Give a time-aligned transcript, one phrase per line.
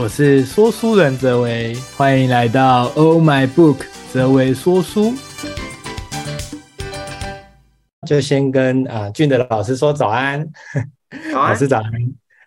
[0.00, 3.78] 我是说书人泽维，欢迎来到 Oh My Book
[4.12, 5.12] 泽维说书。
[8.06, 10.48] 就先跟啊、呃、俊德老师说早安，
[11.32, 11.90] 早安， 老师早安。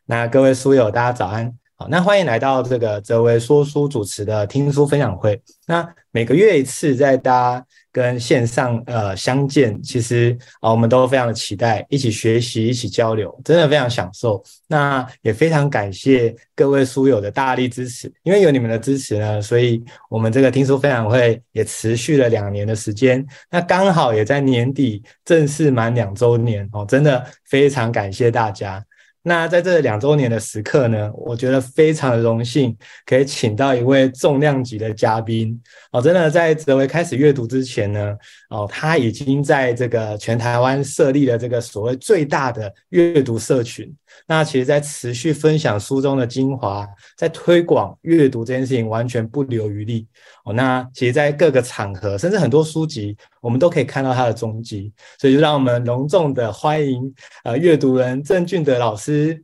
[0.05, 1.53] 那各位书友大家早安，
[1.89, 5.41] 那欢迎来到这个泽维说书主持的听书分享会。
[5.65, 7.65] 那每个月一次，在大家。
[7.93, 14.41] 跟线上呃相见，其实啊、我们都非常的期待一起学习、一起交流，真的非常享受。
[14.65, 23.25] 那也非常感谢各位书友的大力支持，因为有你们的支持呢，所以我们这个听书分享会也持续了两年的时间。
[23.49, 28.81] 那刚好也在年底正式满两周年哦，真的非常感谢大家。
[29.23, 32.75] 那在这两周年的时刻呢，我觉得非常的荣幸，
[33.05, 35.61] 可以请到一位重量级的嘉宾
[35.91, 36.01] 哦。
[36.01, 38.15] 真的在哲维开始阅读之前呢，
[38.49, 43.93] 哦，他已经在这个全台湾设立了这个所谓最大的阅读社群。
[44.27, 50.07] 那其实，在持续分享书中的精华，在推广阅读这件事情，完全不留余力
[50.45, 50.53] 哦。
[50.53, 54.93] 那其实，在各个场合，甚至很多书籍，我们都可以看到他的踪迹。
[55.19, 59.43] 所以，就让我们隆重的欢迎呃阅读人郑俊德老师。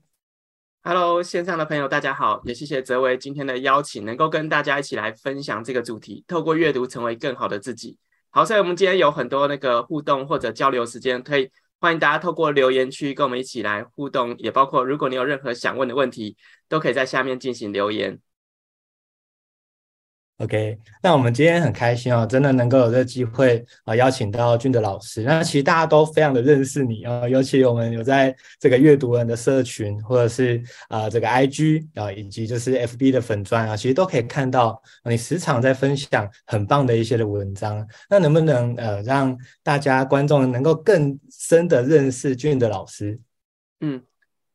[0.83, 7.97] Hello，线上的朋友，大家好，也谢谢泽维今天的邀请，能够跟大家一起来分享这个主题，透过阅读成为更好的自己。
[8.29, 11.49] 好，所以我们今天有很多那个互动或者交流时间，可以。
[11.79, 16.35] 欢迎大家透过留言区跟我们一起来互动，也包括如果你有任何想问的问题，
[16.67, 18.17] 都可以在下面进行留言。
[20.37, 25.23] OK，那我们今天很开心哦，真的能够有这个机会啊、呃，邀请到俊德老师。
[25.23, 37.83] 那其实大家都非常的认识你啊、尤其我们有在这个阅读人的社群，或者是啊、呃、这个 IG 啊、呃，以及就是 FB 的粉专啊，其实都可以看到、你时常在分享很棒的一些的文章。
[38.07, 43.19] 那能不能呃让大家观众能够更深的认识俊德老师？
[43.81, 44.03] 嗯，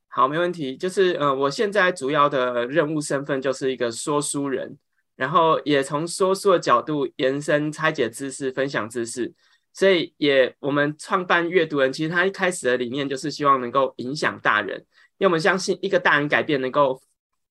[0.06, 0.76] 好，没问题。
[0.76, 4.78] 就是呃，我现在主要的任务身份就是一个说书人。
[5.16, 9.32] 然后也从说书的角度延伸拆解知识、分享知识，
[9.72, 14.78] 所以也我们创办阅读人，其实他一开始的理念就是希望能够影响大人，
[15.18, 17.00] 因为我们相信一个大人改变能够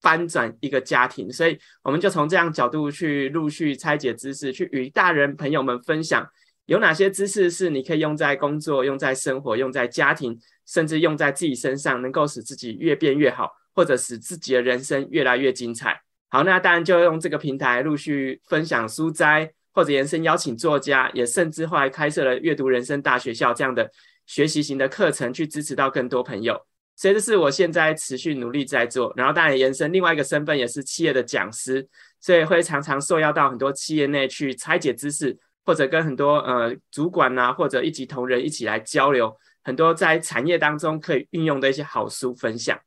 [0.02, 6.28] 翻转一个家庭，所以我们就从这样角度去陆续拆解知识，去与大人朋友们分享
[6.66, 16.02] 有哪些知识是你可以用在工作、用在生活、用在家庭，甚至用在自己身上，能够使自己越变越好，或者使自己的人生越来越精彩。
[16.34, 23.92] 好，那当然就用这个平台陆续分享书斋，或者延伸邀请作家，也甚至后来开设了阅读人生大学校这样的
[24.26, 26.58] 学习型的课程，去支持到更多朋友。
[26.96, 29.12] 所以这是我现在持续努力在做。
[29.18, 31.86] 然后当然延伸另外一个身份，也是企业的讲师，
[32.22, 42.80] 所以会常常受邀到很多企业内去拆解知识，或者跟很多呃主管呐、或者一级同仁一起来交流很多在产业当中可以运用的一些好书分享。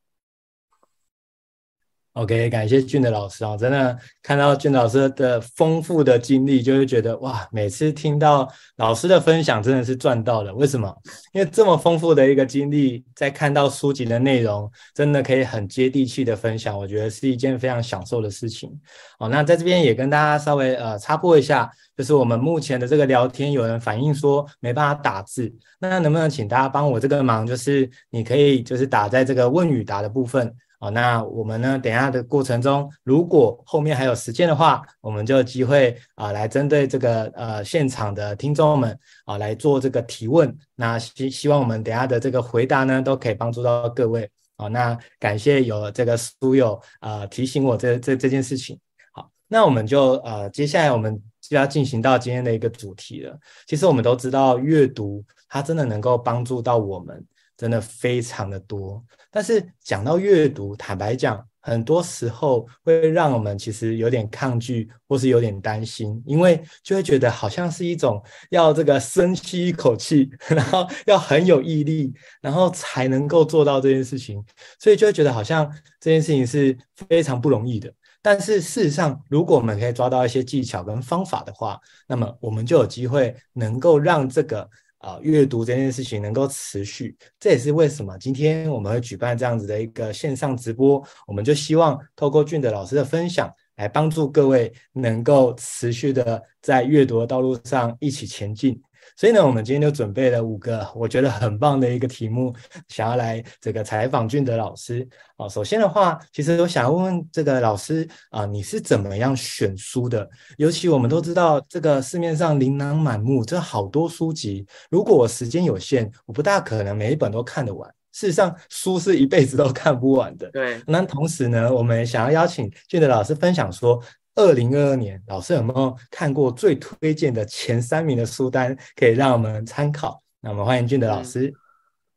[2.15, 10.55] OK，感谢俊的老师啊，真的看到俊老师的丰富的经历，就会觉得哇，每次听到老师的分享真的是赚到了。
[10.55, 10.97] 为什么？
[11.33, 18.71] 因为这么丰富的一个经历，在看到书籍的内容，真的可以很接地气的分享，我觉得是一件非常享受的事情。
[19.19, 30.55] 好，那在这边也跟大家稍微呃插播一下，就是我们目前的这个聊天，有人反映说没办法打字，那能不能请大家帮我这个忙，就是你可以就是打在这个问与答的部分。
[30.85, 40.55] 好，那我们呢，等下的过程中，如果后面还有时间的话，我们就有机会啊，来针对这个呃现场的听众们啊来做这个提问。
[40.75, 44.29] 那希希望我们等下的这个回答呢，都可以帮助到各位。
[44.59, 48.79] 好，那感谢有这个书友啊提醒我这这这件事情。
[49.11, 53.35] 好，那我们就呃接下来我们就要进行到今天的一个主题了。
[53.67, 57.25] 其实我们都知道，阅读它真的能够帮助到我们。
[57.57, 68.21] 真的非常的多，但是讲到阅读，坦白讲，很多时候会让我们其实有点抗拒，或是有点担心，因为就会觉得好像是一种
[68.51, 74.45] 要这个深吸一口气， 然后要很有毅力，然后才能够做到这件事情，
[74.81, 76.77] 所以就会觉得好像这件事情是
[77.09, 77.93] 非常不容易的。
[78.21, 81.79] 但是事实上，如果我们可以抓到一些技巧跟方法的话，
[82.09, 84.69] 那么我们就有机会能够让这个。
[85.05, 91.07] 啊，阅读这件事情能够持续，这也是为什么今天我们会举办这样子的一个线上直播。
[91.27, 98.81] 我们就希望透过俊德老师的分享，来帮助各位能够持续的在阅读的道路上一起前进。
[99.17, 102.55] 所以呢，我们今天就准备了五个我觉得很棒的一个题目，
[102.89, 105.07] 想要来这个采访俊德老师。
[105.37, 110.29] 啊，首先的话，其实我想要问问这个老师啊，你是怎么样选书的？
[110.57, 117.89] 尤其我们都知道，这个市面上琳琅满目，这好多书籍，如果我时间有限，我不大可能每一本都看得完。
[118.13, 120.49] 事实上书是一辈子都看不完的。
[120.53, 120.81] 对。
[120.87, 124.01] 那同时呢，我们想要邀请俊德老师分享说，
[124.37, 130.23] 二零二二年老师有没有看过最推荐的前三名的书单，可以让我们参考？
[130.41, 131.47] 那我们欢迎俊德老师。
[131.47, 131.55] 嗯、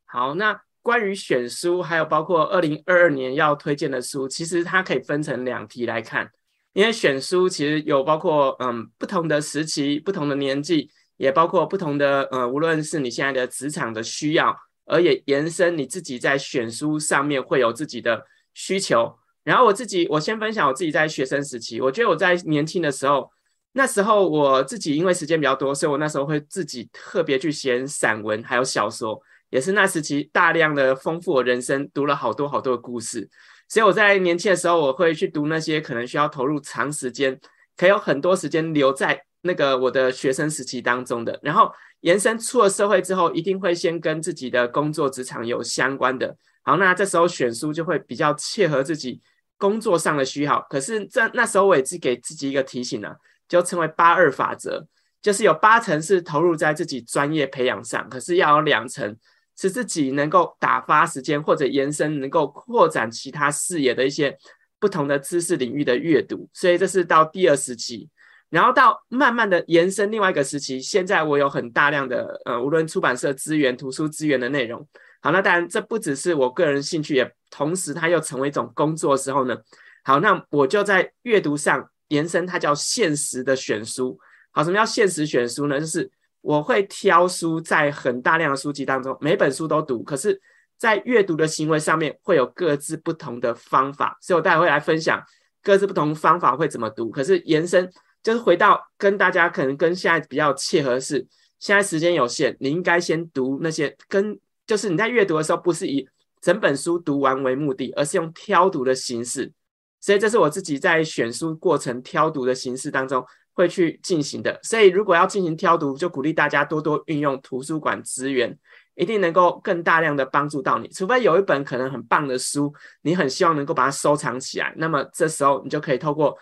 [0.06, 6.30] 好，那关于选书，还有包括二零二二年要推荐的书，其实它可以分成两题来看。
[6.74, 14.56] 因为选书其实有包括嗯不同的时期、不同的年纪，也包括不同的呃，无论是你现在的职场的需要，
[14.86, 19.18] 而也延伸你自己在选书上面会有自己的需求。
[19.48, 23.32] 然后我自己，我先分享我自己在学生时期，我觉得我在年轻的时候，
[23.72, 29.18] 那时候我自己因为时间比较多，所以我那时候会自己特别去写散文，还有小说，
[29.50, 33.30] 也是那时期大量的丰富我人生，读了好多好多的故事。
[33.70, 37.40] 所以我在年轻的时候，我会去读那些可能需要投入长时间，
[37.78, 41.40] 可以有很多时间留在那个我的学生时期当中的。
[41.42, 41.72] 然后
[42.02, 46.36] 延伸出了社会之后，一定会先跟自己的工作职场有相关的。
[46.64, 49.22] 好，那这时候选书就会比较切合自己
[49.58, 50.66] 工作上的需要。
[50.70, 53.14] 可是这那时候我也是给自己一个提醒呢、
[53.48, 54.86] 就称为八二法则，
[55.22, 59.18] 就是有八成是投入在自己专业培养上，可是要有两成。
[59.60, 64.38] 是自己能够打发时间，或者延伸，能够扩展其他视野的一些
[64.80, 68.08] 不同的知识领域的阅读，所以这是到第二时期，
[68.52, 70.80] 然后到慢慢的延伸另外一个时期。
[70.80, 74.88] 现在我有很大量的呃，无论出版社资源、图书资源的内容。
[75.22, 79.58] 好，那当然这不只是我个人兴趣，也同时它又成为一种工作的时候呢。
[80.04, 84.20] 好，那我就在阅读上延伸，它叫现实的选书。
[84.52, 85.80] 好，什么叫现实选书呢？
[85.80, 86.10] 就是。
[86.42, 90.02] 我会挑书，在很大量的书籍当中，每本书都读。
[90.02, 90.40] 可是，
[90.78, 95.22] 在阅读的行为上面，会有各自不同的方法，所以我待会会来分享
[95.62, 97.10] 各自不同方法会怎么读。
[97.10, 97.92] 可是延伸
[98.24, 101.28] 就是回到跟大家可能跟现在比较切合是，
[101.60, 106.08] 现在时间有限，你应该先读那些跟就是你在阅读的时候，不是以
[106.40, 109.52] 整本书读完为目的，而是用挑读的形式。
[110.00, 113.26] 所以这是我自己在选书过程挑读的形式当中。
[113.58, 118.56] 会去进行的，所以如果要进行挑读，就鼓励大家多多运用图书馆资源，
[118.94, 120.88] 一定能够更大量的帮助到你。
[120.90, 122.72] 除非有一本可能很棒的书，
[123.02, 126.38] 你很希望能够把它收藏起来，那么这时候你就可以透过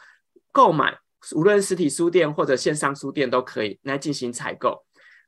[0.51, 0.93] 购买，
[1.37, 4.83] 无论实体书店或者线上书店都可以来进行采购。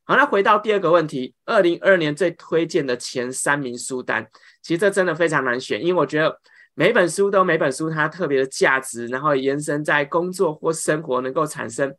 [0.08, 4.26] 好，那回到第二个问题，二零二二年最推荐的前三名书单，
[4.62, 6.40] 其实这真的非常难选，因为我觉得。
[6.74, 11.92] 每本书都每本书它特别的价值，然后延伸在工作或生活能够产生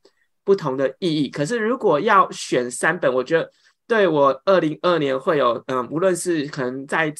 [0.45, 1.29] 不同的意义。
[1.29, 3.51] 可是如果要选三本，我觉得
[3.85, 7.13] 对我二零二年会有嗯，无论是可能在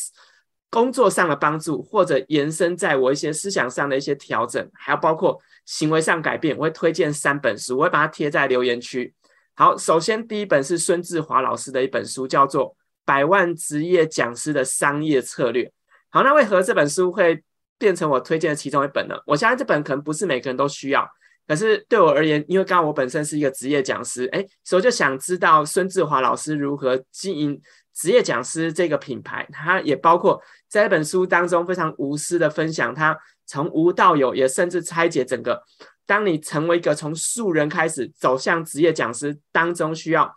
[0.69, 9.13] 工作上的帮助，或者延伸在我一些思想上的一些调整，还有包括行为上改变，我会推荐三本书，我会把它贴在留言区。
[9.59, 12.69] 好，首先第一本是孙志华老师的一本书，叫做
[13.03, 15.65] 《百万职业讲师的商业策略》。
[16.07, 17.43] 好，那为何这本书会
[17.77, 19.15] 变成我推荐的其中一本呢？
[19.25, 21.05] 我相信这本可能不是每个人都需要，
[21.45, 27.61] 可是对我而言，因为刚刚我本身是一个职业讲师，哎，所以就想知道孙志华老师如何经营
[27.93, 29.45] 职业讲师这个品牌。
[29.51, 35.61] 他也包括在这本书当中非常无私的分享，他从无到有，也甚至拆解整个，
[36.09, 40.27] 当你成为一个从素人开始走向职业讲师当中需要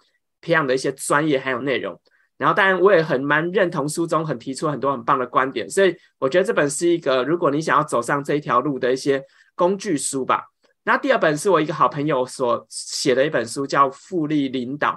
[0.42, 1.98] 培养的一些专业还有内容。
[2.36, 9.24] 然后，当然，我也很蛮认同书中很提出很多很棒的观点，所以我觉得这本是一个如果你想要走上这一条路的一些
[9.54, 10.44] 工具书吧。
[10.84, 14.90] 那第二本是我一个好朋友所写的一本书，叫《复利领导》。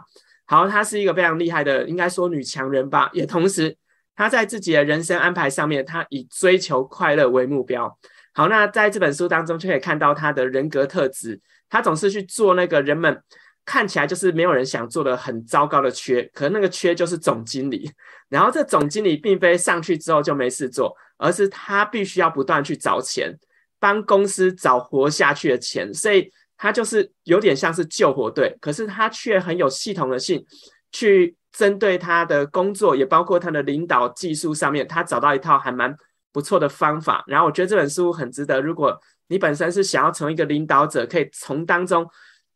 [0.45, 3.77] 好，她是一个非常厉害的，应该说女强人吧，也同时
[4.13, 7.97] 她在自己的人生安排上面，她以追求快乐为目标。
[8.35, 13.23] 好，那在这本书当中就可以看到他的人格特质，他总是去做那个人们。
[13.67, 17.91] 看起来就是没有人想做的很糟糕的缺，可那个缺就是总经理。
[18.29, 23.35] 然后这总经理并非上去之后就没事做，而是他必须要不断去找钱，
[23.79, 25.91] 帮公司找活下去的钱。
[25.91, 30.45] 所以他就是有点像是救火队，可是他却很有系统的性
[30.91, 35.97] 去针对他的工作，也包括他的领导技术上面，他找到一套还蛮
[36.35, 37.23] 不错的方法。
[37.27, 38.99] 然后我觉得这本书很值得，如果
[39.29, 42.05] 你本身是想要成为一个领导者，可以从当中。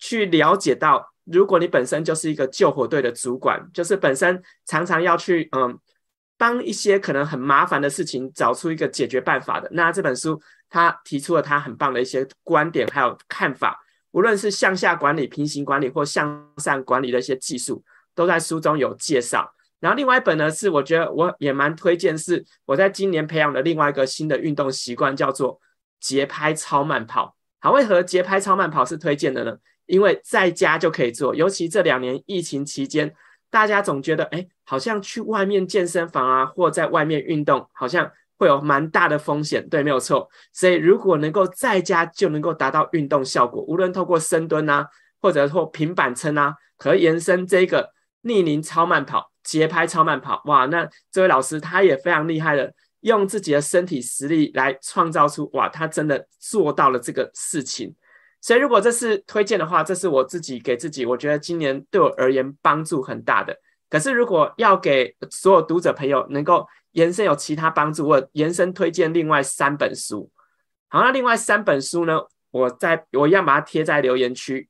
[0.01, 5.77] 去了解到，如果你本身就是一个救火队的主管，就是本身常常要去嗯
[6.37, 13.77] 帮一些可能很麻烦的事情找出一个解决办法的，那这本书他提出了他很棒的一些观点还有看法，
[14.11, 17.83] 无论是向下管理、平行管理或向上管理的一些技术，
[18.15, 19.53] 都在书中有介绍。
[19.79, 25.59] 然后另外一本呢，是我觉得我也蛮推荐，是我在今年培养的另外一个新的运动习惯，叫做
[25.99, 27.35] 节拍超慢跑。
[27.59, 29.57] 好，为何节拍超慢跑是推荐的呢？
[29.85, 33.13] 因为在家就可以做，尤其这两年疫情期间，
[33.49, 39.67] 大家总觉得，哎，好像去外面健身房啊，或在外面运动，好像会有蛮大的风险。
[39.67, 40.29] 对，没有错。
[40.53, 44.87] 所以如果能够在家就能够达到运动效果，无论透过深蹲啊，
[45.21, 57.95] 或者说平板撑啊，可延伸这个逆龄超慢跑、节拍超慢跑，哇，那这位老师他也非常厉害的，用自己的身体实力来创造出，哇，他真的做到了这个事情。
[58.41, 63.53] 所以，如果这是推荐的话，这是我自己给自己，我觉得今年对我而言帮助很大的。
[63.89, 70.31] 可是，如果要给所有读者朋友能够延伸有其他帮助，我延伸推荐另外三本书。
[70.87, 72.19] 好，那另外三本书呢，
[72.51, 74.69] 我在我一样把它贴在留言区。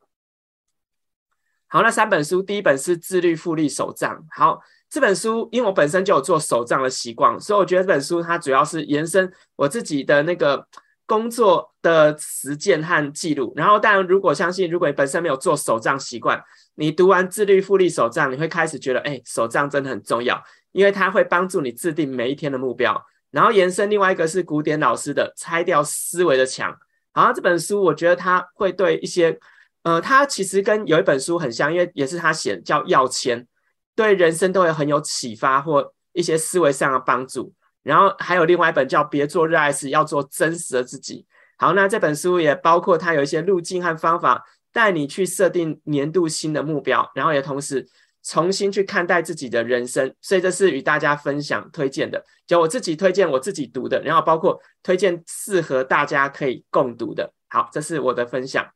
[1.70, 4.14] 好，那三本书，第一本是《自律复利手账》。
[4.32, 4.60] 好，
[4.90, 10.68] 这本书因为我本身就有做手账的习惯，所以我觉得这本书它主要是延伸我自己的那个。
[11.10, 16.40] 工作的实践和记录，然后当然，如果相信，如果你本身没有做手账习惯，
[16.76, 20.40] 你读完自律复利手账，你会开始觉得，哎，手账真的很重要，
[20.72, 23.04] 因为它会帮助你制定每一天的目标。
[23.32, 26.78] 然后延伸另外一个是古典老师的拆掉思维的墙，
[27.12, 29.36] 好，这本书我觉得它会对一些，
[29.84, 33.48] 呃，它其实跟有一本书很像，因为也是他写，叫要签，
[33.96, 37.54] 对人生都会很有启发或一些思维上的帮助。
[37.82, 41.22] 然后还有另外一本叫《别做热爱事，要做真实的自己》。
[41.58, 44.44] 好，那这本书也包括它有一些路径和方法，
[44.74, 47.88] 带你去设定年度新的目标，然后也同时
[48.22, 50.14] 重新去看待自己的人生。
[50.22, 57.34] 所以这是与大家分享推荐的，就我自己推荐我自己读的，然后包括推荐适合大家可以共读的。
[57.48, 58.70] 好，这是我的分享。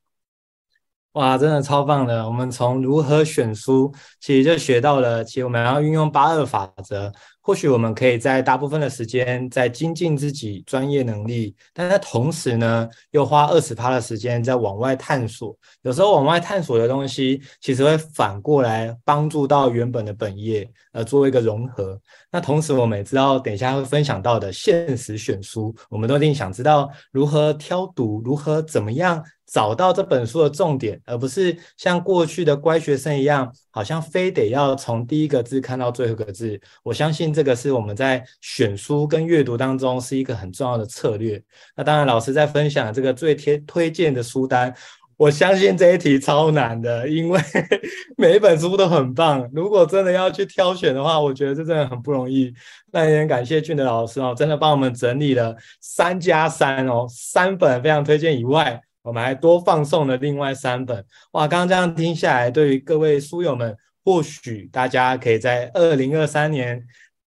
[1.14, 2.26] 哇，真的超棒的！
[2.26, 7.12] 我们从如何选书，其实就学到了，其实我们要运用八二法则。
[7.46, 15.54] 或许我们可以在大部分的时间在精进自己专业能力，但在同时呢，又花二十趴的时间在往外探索。
[15.82, 22.00] 有时候往外探索的东西，其实会反过来帮助到原本的本业，呃，做一个融合。
[22.32, 29.22] 那同时，我们也知道，等一下会分享到的现实选书，我们都一定想知道如何挑读，如何怎么样。
[29.46, 36.60] 找到这本书的重点，而不是像过去的乖学生一样，好像非得要从第一个字看到最后一个字。
[36.82, 41.42] 我相信这个是我们在选书跟阅读当中是一个很重要的策略。
[41.76, 44.74] 那当然，老师在分享这个最贴推荐的书单，
[45.18, 47.40] 我相信这一题超难的，因为
[48.16, 49.50] 每一本书都很棒。
[49.54, 52.54] 如果真的要去挑选的话，我觉得这真的很不容易。
[52.92, 58.80] 那也感谢俊德老师哦，真的帮我们整理了三加三哦，三本非常推荐以外。
[59.04, 61.46] 我们还多放送了另外三本，哇！
[61.46, 63.76] 刚刚这样听下来，对于各位书友们，
[64.06, 66.82] 或许大家可以在二零二三年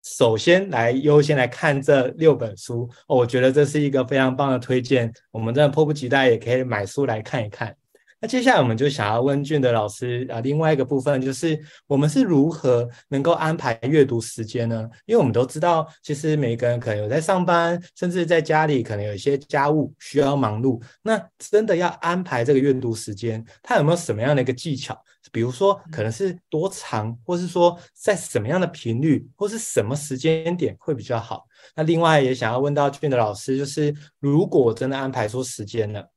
[0.06, 7.76] 首先来优先来看这六本书，哦，我觉得这是一个非常棒的推荐，我们真的迫不及待也可以买书来看一看。
[8.22, 14.88] 那接下来我们就想要问俊德老师啊，另外一个部分就是我们是如何能够安排阅读时间呢？
[15.08, 20.80] 因为我们都知道，其实每个人可能有在上班，甚至在家里可能有一些家务需要忙碌。
[21.02, 24.96] 那真的要安排这个阅读时间，它有没有什么样的一个技巧？
[25.36, 31.46] 比如说，可能是多长，或是说在什么样的频率，或是什么时间点会比较好？
[31.76, 36.10] 那另外也想要问到俊的老师，就是如果真的安排出时间了，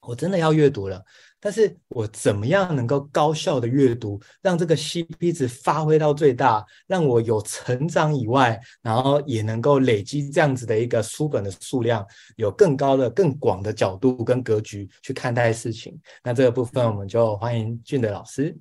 [0.00, 1.04] 我真的要阅读了。
[1.40, 12.04] 但是我怎么样能够高效的阅读，让这个 CP 值发挥到最大，让我有成长以外，然后也能够累积这样子的一个书本的数量，
[12.36, 15.96] 有更高的、更广的角度跟格局去看待事情。
[16.22, 18.56] 那这个部分我们就欢迎俊德老师。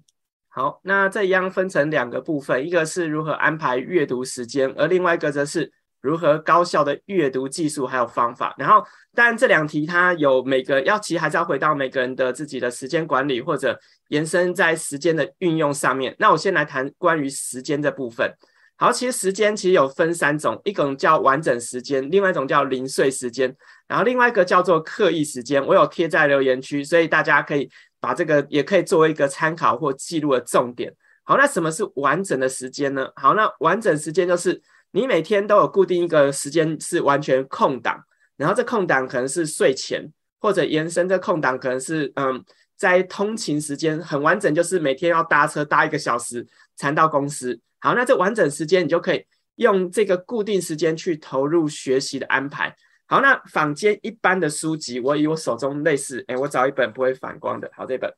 [0.50, 5.72] 好，那这一样分成两个部分，一个是如何安排阅读时间，而另外一个则是。
[6.01, 8.86] 如何高效的阅读技术还有方法，然后
[9.16, 13.77] 当然这两题它有每个要，其实还是要回到每个人的自己的时间管理或者
[14.10, 16.16] 延伸在时间的运用上面。
[16.20, 18.32] 那我先来谈关于时间这部分。
[18.77, 23.54] 好，其实时间其实有分三种，一种叫完整时间，另外一种叫零碎时间，
[23.88, 25.66] 然后另外一个叫做刻意时间。
[25.66, 27.68] 我有贴在留言区，所以大家可以
[28.00, 30.94] 把这个也可以作为一个参考或记录的重点。
[31.24, 33.10] 好，那什么是完整的时间呢？
[33.16, 34.62] 好，那完整时间就是。
[34.91, 38.01] 你每天都有固定一个时间是完全空档，
[38.36, 42.44] 然后这空档可能是睡前，或者延伸这空档可能是嗯，
[42.75, 47.60] 在通勤时间很完整，就是每天要搭车搭一个小时才到公司。
[47.79, 49.24] 好，那这完整时间你就可以
[49.56, 52.75] 用这个固定时间去投入学习的安排。
[53.06, 58.12] 好，那坊间一般的书籍，我以我手中类似，哎，我找一本不会反光的，好，这本，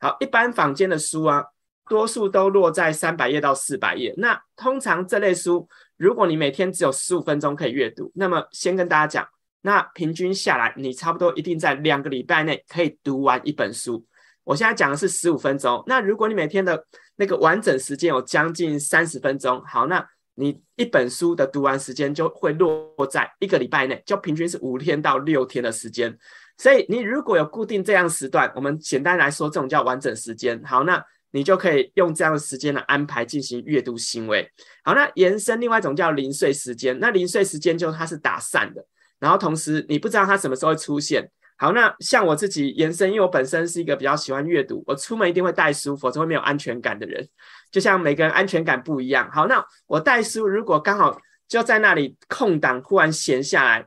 [0.00, 1.44] 好，一般坊间的书啊。
[1.88, 4.14] 多数都落在三百页到四百页。
[4.16, 9.28] 那通常这类书，如果你每天只有十五分钟可以阅读，那么先跟大家讲，
[9.62, 14.04] 那平均下来，你差不多一定在两个礼拜内可以读完一本书。
[14.44, 15.82] 我现在讲的是十五分钟。
[15.86, 16.84] 那如果你每天的
[17.16, 26.16] 那个完整时间有将近三十分钟，好，那你一本书的读完时间就会落在一个礼拜内，就平均是五天到六天的时间。
[26.58, 30.60] 所以你如果有固定这样时段，我们简单来说，这种叫完整时间。
[30.64, 34.48] 好，那你就可以用这样的时间来安排进行阅读行为。
[34.84, 36.98] 好，那延伸另外一种叫零碎时间。
[37.00, 38.84] 那零碎时间就是它是打散的，
[39.18, 41.28] 然后同时你不知道它什么时候会出现。
[41.58, 47.28] 好，那像我自己延伸，因为我本身是一个比较喜欢阅读，我出门一定会带书，否则会没有安全感的人。
[47.70, 49.30] 就像每个人安全感不一样。
[49.30, 53.86] 好，那我带书，如果刚好就在那里空档，忽然闲下来，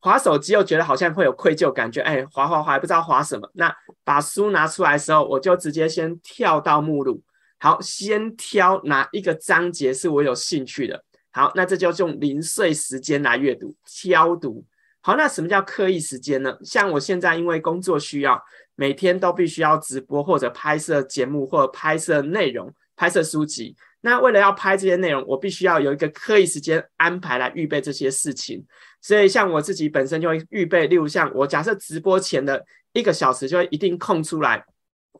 [0.00, 3.50] 滑手机又觉得好像会有愧疚感觉，哎，滑滑滑，不知道滑什么。
[3.54, 3.74] 那
[4.04, 7.22] 把书拿出来的时候，我就直接先跳到目录，
[7.58, 11.04] 好，先挑哪一个章节是我有兴趣的。
[11.30, 14.64] 好，那这就用零碎时间来阅读，挑读。
[15.00, 16.56] 好，那什么叫刻意时间呢？
[16.64, 18.42] 像我现在因为工作需要，
[18.74, 23.76] 每天都必须要直播或者拍摄节目或者拍摄内容、拍摄书籍。
[24.00, 28.64] 那为了要拍这些内容，我必须要有一个刻意时间安排来预备这些事情。
[29.00, 34.64] 所以像我自己本身就会预备，例如像我假设直播前的一个小时，就会一定空出来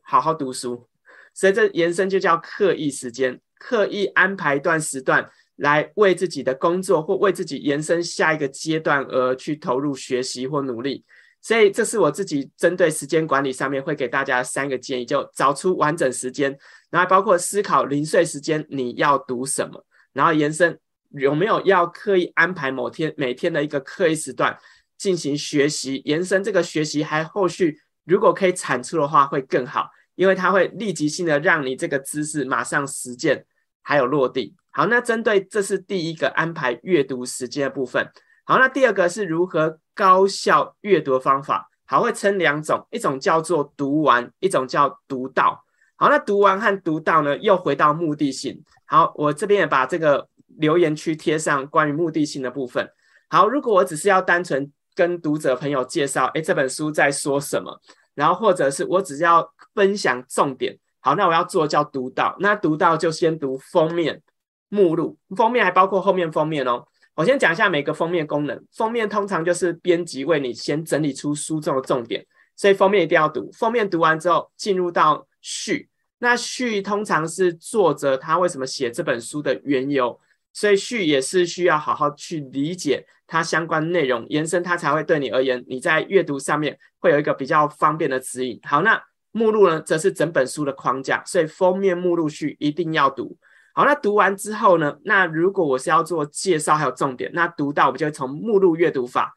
[0.02, 0.88] 好好读书。
[1.34, 5.28] 所以这延伸就叫刻意时间，刻意安排一段时段。
[5.58, 11.04] 来为自己的工作或为自己延伸下一个阶段而去投入学习或努力，
[11.42, 16.56] 所以这是我自己针对时间管理上面会给大家三个建议，就找出完整时间，
[16.90, 20.78] 然后包括思考零碎时间你要读什么，然后延伸
[21.10, 24.58] 有没有要刻意安排某天每天的一个刻意时段
[24.96, 33.44] 进行学习，延伸这个学习还后续如果可以产出的话会更好，因为它会立即性的让你这个知识马上实践
[33.82, 34.54] 还有落地。
[34.70, 38.10] 好，那针对这是第一个安排阅读时间的部分。
[38.44, 41.68] 好，那第二个是如何高效阅读方法。
[41.84, 45.64] 好，会称两种，一种叫做读完，一种叫读到。
[45.96, 48.62] 好，那读完和读到呢，又回到目的性。
[48.84, 52.88] 好，我这边也把这个留言区贴上关于目的性的部分。
[53.28, 57.80] 好，如果我只是要单纯跟读者朋友介绍，诶，这本书在说什么，
[58.14, 60.78] 然后或者是我只是要分享重点。
[61.00, 64.22] 好，那我要做叫读到，那读到就先读封面。
[64.70, 66.86] 目录封面还包括后面封面哦。
[67.14, 68.62] 我先讲一下每个封面功能。
[68.70, 73.50] 封面通常就是编辑为你先整理出书中的重点，所以封面一定要读。
[73.52, 75.88] 封面读完之后，进入到序。
[76.18, 80.20] 那序通常是作者他为什么写这本书的缘由，
[80.58, 88.58] 所以序也是需要好好去理解它相关内容，延伸它才会对你而言，你在阅读上面会有一个比较方便的指引。
[88.64, 93.38] 好，那目录呢，则是整本书的框架，所以封面、目录、序一定要读。
[93.72, 94.98] 好，那读完之后呢？
[95.04, 99.32] 那如果我是要做介绍还有重点，那读到我们就从目录阅读法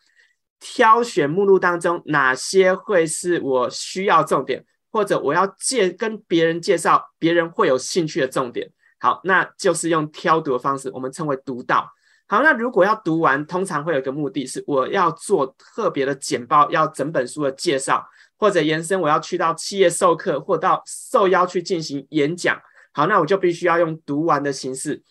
[0.60, 8.72] 挑选目录当中哪些会是我需要重点，或者我要介跟别人介绍别人会有兴趣的重点。
[9.02, 11.92] 好，那就是用挑读的方式，我们称为读到。
[12.28, 22.62] 好，那如果要读完，通常会有一个目的是我要做特别的简报，要整本书的介绍，或者延伸我要去到企业授课或到受邀去进行演讲。
[22.94, 25.02] 好，那我就必须要用读完的形式，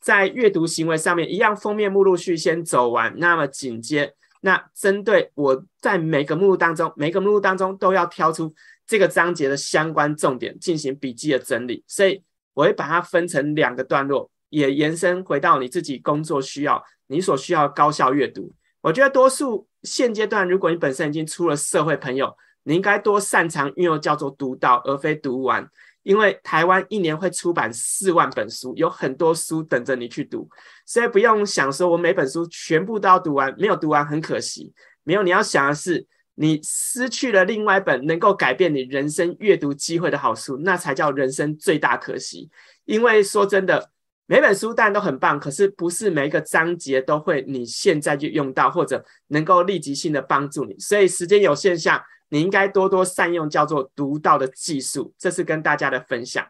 [0.00, 3.14] 在阅读行为上面一样，封面目录序先走完。
[3.16, 8.52] 那么紧接，那针对我在每个目录当中，每个目录当中都要挑出
[8.86, 11.84] 这个章节的相关重点，进行笔记的整理。
[11.86, 12.22] 所以
[12.56, 18.50] 我会把它分成两个段落，也延伸回到你自己工作需要，你所需要高效阅读。
[18.80, 25.68] 我觉得多数现阶段，如果你本身已经出了社会朋友，你应该多擅长运用叫做读到，而非读完。
[26.02, 30.48] 因为台湾一年会出版四万本书，有很多书等着你去读，
[30.86, 34.72] 所以不用想说我每本书全部都要读完，没有读完很可惜。
[35.02, 36.06] 没有，你要想的是，
[36.36, 42.48] 你失去了另外一本能够改变你人生阅读机会的好书，那才叫人生最大可惜。
[42.84, 43.90] 因为说真的，
[44.26, 50.78] 每本书当然都很棒，可是不是每一个章节都会你现在就用到，或者能够立即性的帮助你。
[50.78, 52.06] 所以时间有限下。
[52.28, 56.44] 你应该多多善用叫做读到的技术，这是跟大家的分享。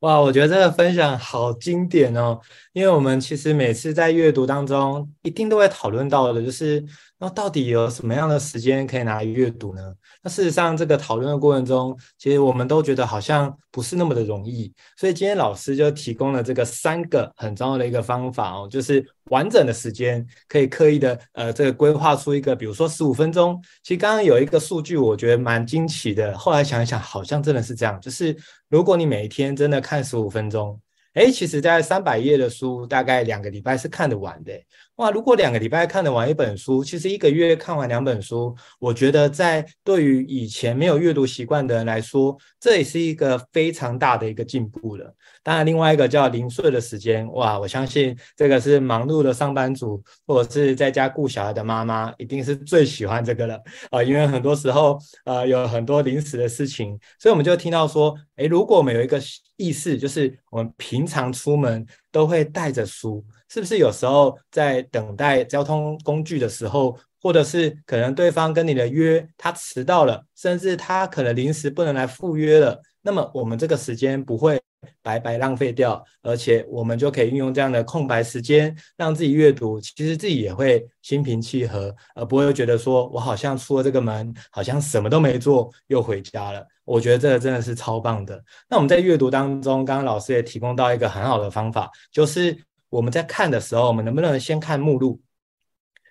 [0.00, 2.40] 哇，我觉得这个分享好经典哦，
[2.72, 6.84] 因为我们其实每次在阅读当中，一定都会讨论到的，就是
[7.18, 9.94] 那到底有什么样的时间可以拿来阅读呢？
[10.22, 14.72] 那事实上，这个讨论的过程中，其实我们都觉得好像不是那么的容易。
[14.96, 23.58] 所以今天老师就提供了这个三个很重要的一个方法哦，就是完整的时间可以刻意的呃这个规划出一个，比如说十五分钟。
[23.82, 26.36] 其实刚刚有一个数据，我觉得蛮惊奇的。
[26.36, 28.36] 后来想一想，好像真的是这样，就是
[28.68, 30.78] 如果你每一天真的看十五分钟。
[31.14, 34.52] 哎，其实，在三百页的书，大概两个礼拜是看得完的。
[34.96, 45.12] 哇，如果两个礼拜看得完一本书，其实一个月看完两本书，我觉得在对于以前没有阅读习惯的人来说，这也是一个非常大的一个进步了。
[45.42, 59.20] 当然，另外一个叫零碎的时间，哇，我相信这个是忙碌的上班族或者是在家顾小孩的妈妈，一定是最喜欢这个了啊，因为很多时候呃有很多临时的事情，所以我们就听到说，诶，如果我们有一个
[59.56, 63.24] 意识，就是我们平常出门都会带着书。
[63.48, 74.60] 是不是有时候在等待交通工具的时候，或者是可能对方跟你的约他迟到了，甚至他可能临时不能来赴约了，那么我们这个时间不会
[75.02, 86.66] 白白浪费掉，而且我们就可以运用这样的空白时间让自己阅读，其实自己也会心平气和，而不会觉得说我好像出了这个门，好像什么都没做又回家了。
[86.84, 88.42] 我觉得这个真的是超棒的。
[88.68, 92.58] 那我们在阅读当中，刚刚老师也提供到一个很好的方法，就是。
[92.94, 95.20] 我们在看的时候，我们能不能先看目录，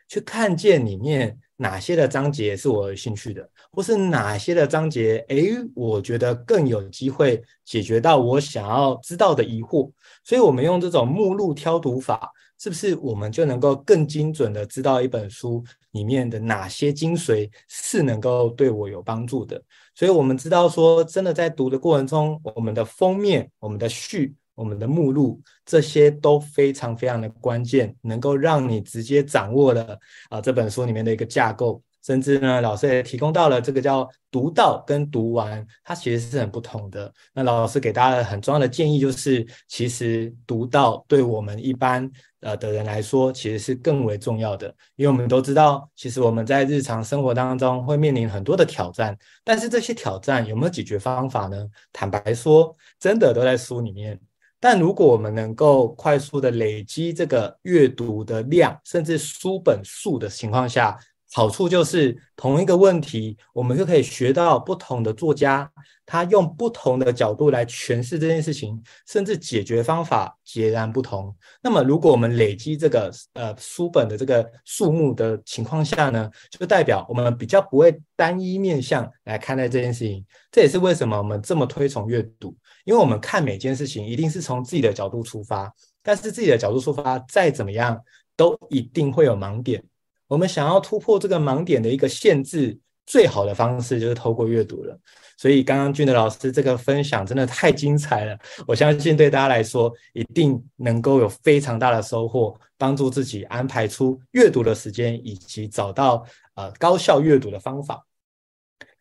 [0.09, 9.89] 去看见里面哪些的章节是我有兴趣的，或是哪些的章节，诶，我觉得更有机会解决到我想要知道的疑惑。
[10.25, 19.63] 所以，我们用这种目录挑读法，是不是我们就能够更精准的知道一本书里面的哪些精髓是能够对我有帮助的？
[19.95, 24.35] 所以我们知道说，真的在读的过程中，我们的封面、我们的序。
[24.55, 29.97] 我们的目录，这些都非常非常的关键，能够让你直接掌握了
[30.29, 37.11] 啊这本书里面的一个架构，甚至呢，老师也提供到了这个叫读到跟读完，它其实是很不同的。
[37.33, 42.09] 那老师给大家很重要的建议就是，其实读到对我们一般
[42.41, 51.65] 呃的人来说，其实是更为重要的，因为我们都知道，其实我们在日常生活当中会面临很多的挑战，但是这些挑战有没有解决方法呢？
[51.91, 54.19] 坦白说，真的都在书里面。
[54.63, 60.97] 但如果我们能够快速的累积这个阅读的量，甚至书本数的情况下，
[61.33, 65.69] 好处就是同一个问题，我们就可以学到不同的作家，
[66.05, 71.35] 他用不同的角度来诠释这件事情，甚至解决方法截然不同。
[71.61, 80.25] 那么，如果我们累积这个呃书本的这个数目的情况下呢，就代表我们比较不会单一面向来看待这件事情。
[80.49, 82.55] 这也是为什么我们这么推崇阅读。
[82.83, 87.99] 因为我们看每件事情一定是从自己的角度出发，但是自己的角度出发再怎么样
[88.35, 89.83] 都一定会有盲点。
[90.27, 94.97] 我们想要突破这个盲点的一个限制，最好的方式就是透过阅读了。
[95.37, 106.23] 所以刚刚俊德老师这个分享真的太精彩了，我相信对大家来说一定能够有非常大的收获，帮助自己安排出阅读的时间，以及找到
[106.55, 108.05] 呃高效阅读的方法。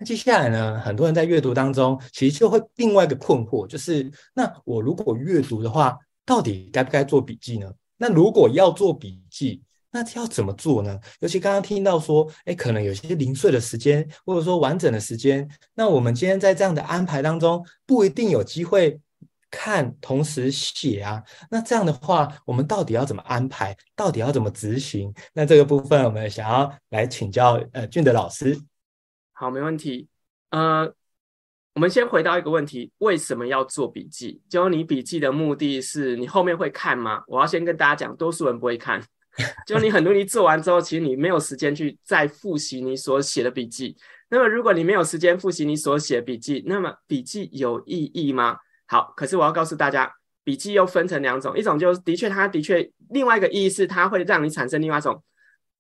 [0.04, 7.72] 接下来呢，很多人在阅读当中，其实就会另外一个困惑，就是那我如果阅读的话，到底该不该做笔记呢？
[7.96, 10.98] 那如果要做笔记，那要怎么做呢？
[11.20, 18.98] 尤其刚刚听到说，哎，可能有些零碎的时间，或者说完整的时间，那我们今天在这样的安排当中，不一定有机会
[19.50, 21.22] 看同时写啊。
[21.50, 23.76] 那这样的话，我们到底要怎么安排？
[23.94, 25.12] 到底要怎么执行？
[25.34, 28.58] 那这个部分，我们想要来请教呃俊德老师。
[29.32, 30.08] 好，没问题。
[30.50, 30.92] 呃，
[31.74, 34.40] 我们先回到一个问题：为什么要做笔记？
[34.48, 37.22] 就你笔记的目的是你后面会看吗？
[37.26, 39.02] 我要先跟大家讲，多数人不会看。
[39.66, 43.96] 就你很多你做完之后，其实你没有时间去再复习你所写的笔记。
[44.28, 48.58] 那么，如果你没有时间复习你所写笔记，那么笔记有意义吗？
[48.86, 50.12] 好，可是我要告诉大家，
[50.44, 55.22] 笔记又分成两种，一种就是的确，它的确另外一个意义是它会让你产生另外一种。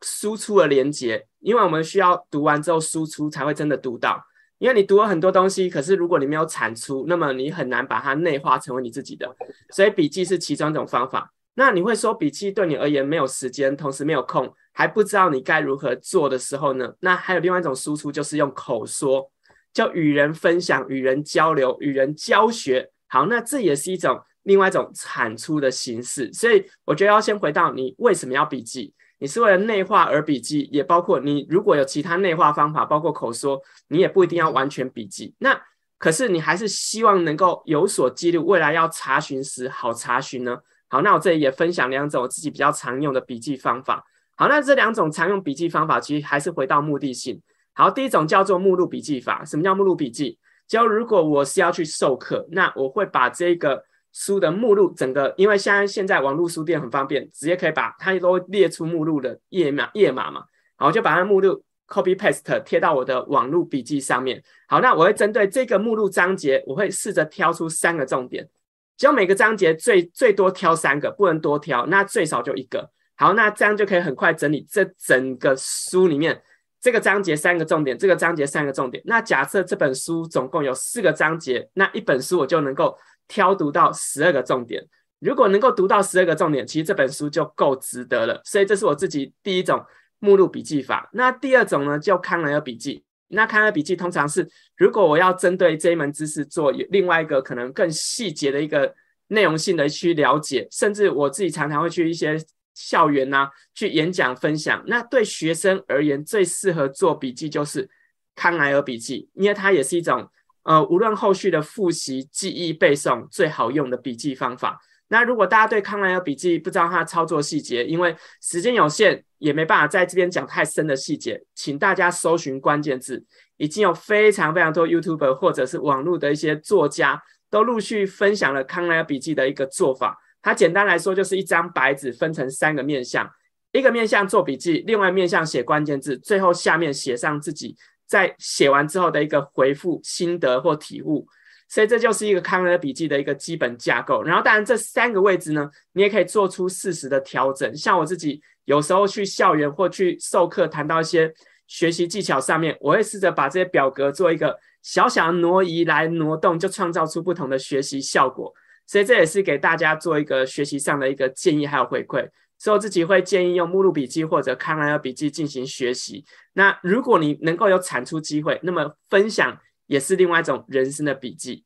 [0.02, 4.22] 输出的连接，因为我们需要读完之后输出才会真的读到。
[4.58, 9.28] 因为你读了很多东西，可是如果你没有产出，那么你很难把它内化成为你自己的。
[9.70, 11.32] 所以笔记是其中一种方法。
[11.54, 16.94] 那你会说笔记对你而言没有时间，同时没有空，还不知道你该如何做的时候呢？
[17.00, 19.28] 那还有另外一种输出，就是用口说，
[19.72, 22.88] 就与人分享、与人交流、与人教学。
[23.08, 26.32] 好，那这也是一种另外一种产出的形式。
[26.32, 28.94] 所以我觉得要先回到你为什么要笔记。
[29.22, 35.32] 你是为了内化而笔记，也包括你如果有其他内化方法，包括口说，你也不一定要完全笔记。
[35.38, 35.56] 那
[35.96, 40.58] 可是你还是希望能够有所记录，未来要查询时好查询呢？
[40.88, 44.04] 好，那我这里也分享两种我自己比较常用的笔记方法。
[44.34, 47.40] 好，那这两种常用笔记方法，其实还是回到目的性。
[47.74, 49.44] 好，第一种叫做目录笔记法。
[49.44, 50.36] 什么叫目录笔记？
[50.66, 53.84] 就如果我是要去授课，那我会把这个。
[54.12, 60.44] 书的目录整个，因为现在现在网络书店很方便，直接可以把它都列出目录的页码页码嘛，
[60.76, 64.42] 好，就把它目录 copy paste 贴到我的网络笔记上面。
[64.68, 68.48] 好，那我会针对这个目录章节，我会试着挑出三个重点，
[68.96, 72.90] 只要每个章节最最多挑三个，不能多挑，那最少就一个。
[73.16, 76.42] 好，那这样就可以很快整理这整个书里面
[76.80, 79.00] 这个章节三个重点，这个章节三个重点。
[79.06, 84.82] 那假设这本书总共有四个章节，那一本书我就能够挑读到十二个重点。
[85.20, 88.40] 如果能够读到十二个重点，其实这本书就够值得了。
[88.44, 89.80] 所以这是我自己第一种
[90.18, 91.08] 目录笔记法。
[91.12, 93.04] 那第二种呢，叫康奈尔笔记。
[93.28, 98.92] 那康奈尔笔记通常是，如果我要针对这一门知识做另外一个可能更细节的一个
[99.28, 102.36] 内容性的去了解，甚至我自己常常会去一些
[102.74, 104.82] 校园呐、去演讲分享。
[104.86, 107.88] 那对学生而言，最适合做笔记就是
[108.34, 110.28] 康奈尔笔记，因为它也是一种
[110.64, 114.80] 呃，无论后续的复习、记忆、背诵最好用的笔记方法。
[115.08, 123.22] 那如果大家对康奈尔笔记不知道它的操作细节，因为时间有限，也没办法在这边讲太深的细节，请大家搜寻关键字，
[123.58, 130.18] 已经有非常非常多 YouTube 或者是网络的一些作家都陆续分享了康奈尔笔记的一个做法。
[130.40, 133.30] 它简单来说就是一张白纸分成三个面向，
[133.72, 137.76] 一个面向做笔记，另外面向写关键字，最后下面写上自己
[138.12, 141.26] 在写完之后的一个回复心得或体悟。
[141.66, 144.22] 所以这就是一个康奈笔记的一个基本架构。
[144.22, 147.74] 然后，当然这三个位置呢，你也可以做出适时的调整。
[147.74, 151.32] 像我自己有时候去校园或去授课，谈到一些
[151.66, 158.52] 学习技巧上面，我会试着把这些表格做一个小小的挪移来挪动，就创造出不同的学习效果。
[158.86, 162.28] 所以这也是给大家做一个学习上的一个建议还有回馈。
[162.62, 166.24] 所以我自己会建议用目录笔记或者康奈尔笔记进行学习。
[166.52, 169.58] 那如果你能够有产出机会，那么分享。
[169.86, 171.64] 也是另外一种人生的笔记。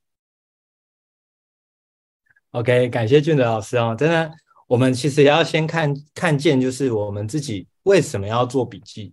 [2.52, 4.32] OK，感谢俊德老师哦，真的，
[4.66, 9.12] 我们其实也要先看看见，就是我们自己为什么要做笔记，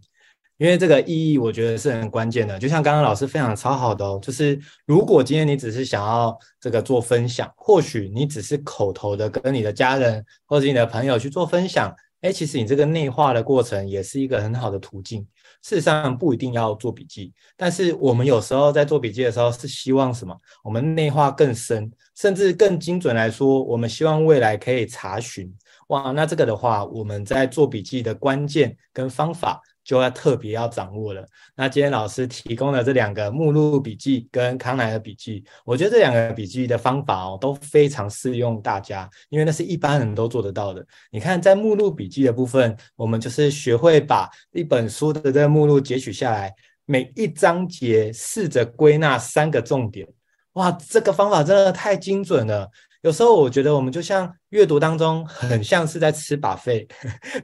[0.64, 2.58] 因为这个意义我觉得是很关键的。
[2.58, 15.28] 就像刚刚老师分享超好的哦，就是如果今天你只是想要这个做分享，或许你只是口头的跟你的家人或者你的朋友去做分享，哎，其实你这个内化的过程也是一个很好的途径。
[15.62, 20.34] 事实上不一定要做笔记，但是我们有时候在做笔记的时候是希望什么？
[20.64, 25.54] 我们内化更深，甚至更精准来说，我们希望未来可以查询。
[25.88, 29.62] 哇，那这个的话，我们在做笔记的关键跟方法。
[29.84, 31.26] 就要特别要掌握了。
[31.56, 40.86] 那今天老师提供的这两个目录笔记跟康奈尔笔记，我觉得这两个笔记的方法哦都非常适用大家，因为那是一般人都做得到的。
[41.12, 46.54] 你看，在目录笔记的部分，我们就是学会把一本书的这个目录截取下来，
[46.86, 50.08] 每一章节试着归纳三个重点。
[50.54, 52.70] 哇，这个方法真的太精准了。
[53.02, 56.88] 有时候我觉得我们就像阅读当中，很像是在吃 buffet，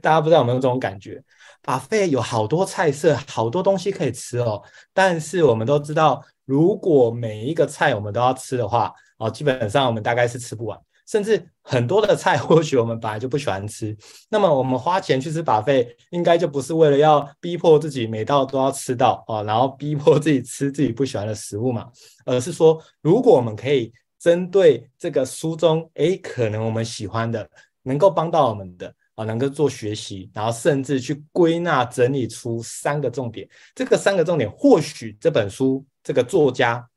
[0.00, 1.22] 大家不知道有没有这种感觉
[1.64, 4.62] ？buffet 有好多菜色，好多东西可以吃哦。
[4.92, 10.78] 但是我们都知道，如果每一个菜我们都要吃的话，哦，基本上我们大概是吃不完。
[11.06, 13.96] 甚至很多的菜， 或许我们本来就不喜欢吃。
[14.28, 21.88] 那么我们花钱去吃把费应该就不是为了要逼迫自己每道都要吃到哦，然后逼迫自己吃自己不喜欢的食物嘛，
[22.24, 27.48] 而是说，如果我们可以针对这个书中，诶，可能我们喜欢的，
[27.82, 28.94] 能够帮到我们的。
[29.20, 33.46] 啊，能够做学习，然后甚至去归纳整理出三个重点。
[33.74, 36.88] 这个三个重点，或许这本书这个作家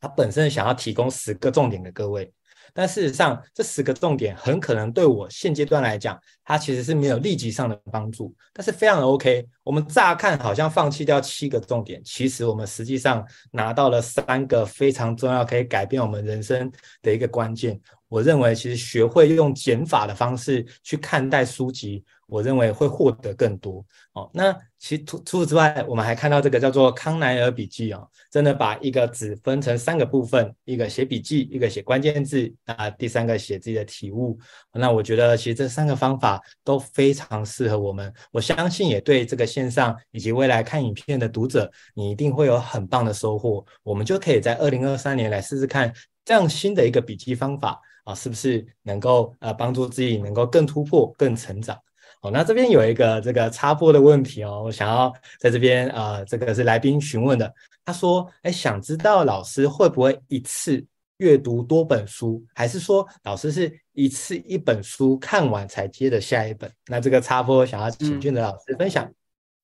[0.00, 2.32] 他本身想要提供十个重点给各位。
[2.74, 9.46] 但事实上，这十个重点很可能对我现阶段来讲，它其实是没有立即上的帮助，但是非常的 OK。
[9.62, 16.70] 我们乍看好像放弃掉七个重点，其实我们实际上拿到了三个非常重要，可以改变我们人生
[17.02, 17.80] 的一个关键。
[18.08, 22.04] 我认为，其实学会用减法的方式去看待书籍。
[22.32, 24.30] 我认为会获得更多哦。
[24.32, 34.38] 那其除除此之外，我们还看到这个叫做康奈尔笔记哦，真的把一个纸分成三个部分，一个写笔记，一个写关键字，啊，第三个写自己的体悟。
[34.72, 38.10] 那我觉得其实这三个方法都非常适合我们。
[38.32, 43.62] 我相信也对这个线上以及未来看影片的读者，你一定会有很棒的收获。
[43.82, 45.92] 我们就可以在二零二三年来试试看
[46.24, 51.78] 这样新的一个笔记方法啊，是不是能够呃帮助自己能够更突破、更成长。
[52.22, 57.52] 哦，那这边有一个这个插播的问题哦，我想要在这边啊、呃，这个是来宾询问的。
[57.84, 60.84] 他说：“哎，想知道老师会不会一次
[61.16, 69.04] 阅读多本书，还是说老师是一次一本书看完才接着下一本？”那这个插播想要请俊德老师分享。
[69.04, 69.14] 嗯、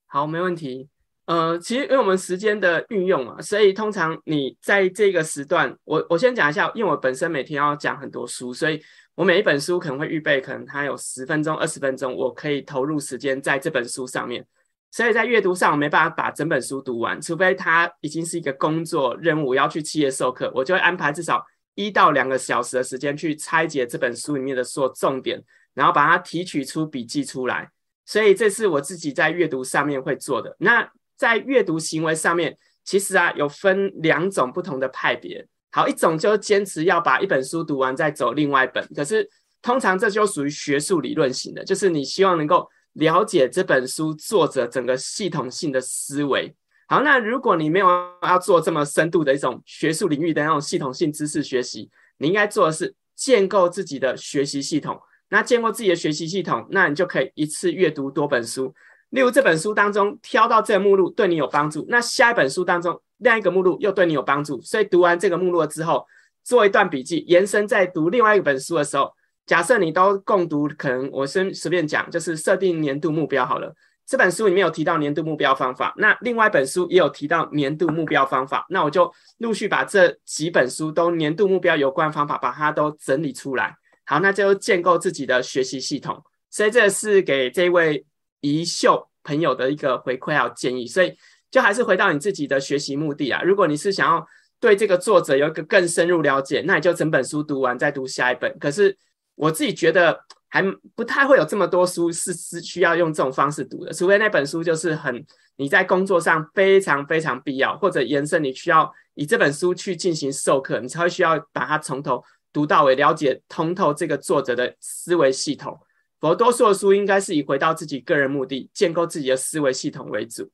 [0.09, 0.88] 好，没问题。
[1.27, 8.83] 呃，其实因为我们时间的运用啊，所以通常你在这个时段，我我先讲一下，因为我本身每天要讲很多书，所以。
[9.19, 14.47] 我每一本书可能会预备，可能它有十分钟、二十分钟，我可以投入时间在这本书上面。
[14.93, 25.43] 所以在阅读上，我没办法把整本书读完，除非它已经是一个工作任务，要去企业授课，我就会安排至少一到两个小时的时间去拆解这本书里面的所有重点，
[25.75, 27.69] 然后把它提取出笔记出来。
[28.07, 30.55] 所以这是我自己在阅读上面会做的。
[30.61, 35.49] 那在阅读行为上面，其实啊有分两种不同的派别。
[35.71, 39.29] 好，一种就坚持要把一本书读完再走另外一本，可是
[39.61, 46.55] 通常这就属于学术理论型的，就是你希望能够了解这本书作者整个系统性的思维。
[46.87, 47.87] 好，那如果你没有
[48.23, 54.99] 要做这么深度的一种学术领域的那种系统性知识学习，你应该做的是建构自己的学习系统。
[55.29, 58.75] 那建构自己的学习系统，那你就可以一次阅读多本书。
[59.11, 64.61] 例如这本书当中挑到这个目录对你有帮助，那下一本书当中另外一个目录又对你有帮助。
[64.63, 66.07] 所以读完这个目录之后，
[66.43, 69.13] 做一段笔记，延伸再读另外一本书的时候，
[69.47, 73.75] 假设你都共读，可能我先随便讲，就是设定年度目标好了。
[74.07, 83.77] 这本书里面有提到年度目标方法，那另外一本书也有提到年度目标方法，那我就陆续把这几本书都年度目标有关方法，把它都整理出来。
[84.07, 86.19] 好，那就建构自己的学习系统。
[86.49, 88.07] 所以这是给这位
[88.41, 90.87] 宜秀朋友的一个回馈还有建议。
[90.87, 91.15] 所以
[91.51, 93.43] 就还是回到你自己的学习目的啊。
[93.43, 94.27] 如果你是想要
[94.61, 98.59] 对这个作者有一个更深入了解，那你就整本书读完再读下一本。
[98.59, 98.97] 可是
[99.35, 100.25] 我自己觉得。
[100.51, 105.23] 还不太会有这么多书是是需要用这种方式读的，除非那本书就是很
[105.57, 115.79] 你在工作上非常非常必要，或者延伸你需要以这本书去进行授课，你才会需要把它从头读到尾，了解通透这个作者的思维系统。
[116.19, 120.51] 否则多数的书应该是以回到自己个人目的，建构自己的思维系统为主。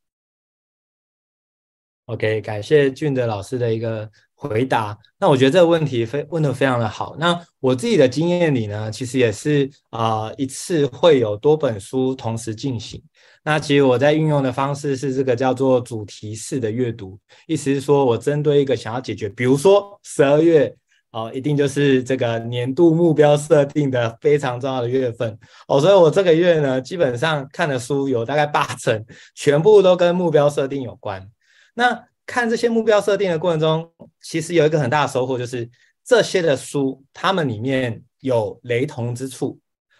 [2.06, 4.96] OK，感谢俊德老师的一个回答。
[5.18, 7.16] 那我觉得这个问题非问得非常的好。
[7.18, 13.02] 那我自己的经验里呢，其实也是啊、一次会有多本书同时进行。
[13.42, 20.74] 那其实我在运用的方式是这个叫做主题式的阅读，意思是说我针对一个想要解决，比如说十二月
[21.10, 25.38] 哦，一定就是这个年度目标设定的非常重要的月份
[25.68, 29.02] 哦，所以我这个月呢，基本上看的书有大概八成，
[29.34, 31.26] 全部都跟目标设定有关。
[31.74, 35.68] 那看这些目标设定的过程中，其实有一个很大的收获，就是
[36.04, 39.58] 这些的书，它们里面有雷同之处，